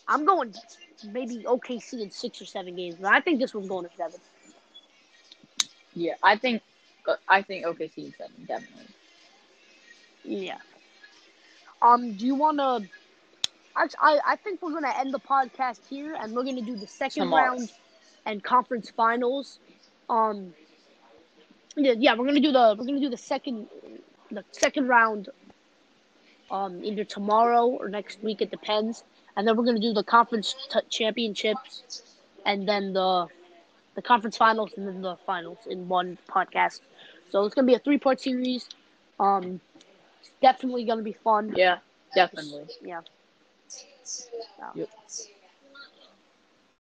[0.07, 0.53] I'm going
[1.11, 4.19] maybe OKC in six or seven games, but I think this one's going to seven.
[5.93, 6.61] Yeah, I think
[7.27, 8.85] I think OKC is seven definitely.
[10.23, 10.57] Yeah.
[11.81, 12.13] Um.
[12.13, 12.87] Do you want to?
[13.75, 17.23] I I think we're gonna end the podcast here, and we're gonna do the second
[17.23, 17.51] Tomorrow.
[17.51, 17.71] round
[18.25, 19.59] and conference finals.
[20.09, 20.53] Um.
[21.75, 23.67] Yeah, yeah, we're gonna do the we're gonna do the second
[24.29, 25.29] the second round.
[26.51, 29.03] Um, either tomorrow or next week, it depends.
[29.35, 31.83] And then we're gonna do the conference t- championships,
[32.45, 33.27] and then the
[33.95, 36.81] the conference finals, and then the finals in one podcast.
[37.31, 38.69] So it's gonna be a three part series.
[39.19, 39.61] Um,
[40.41, 41.53] definitely gonna be fun.
[41.55, 41.79] Yeah,
[42.15, 42.67] definitely.
[42.83, 43.01] Yeah.
[44.75, 44.89] Yep.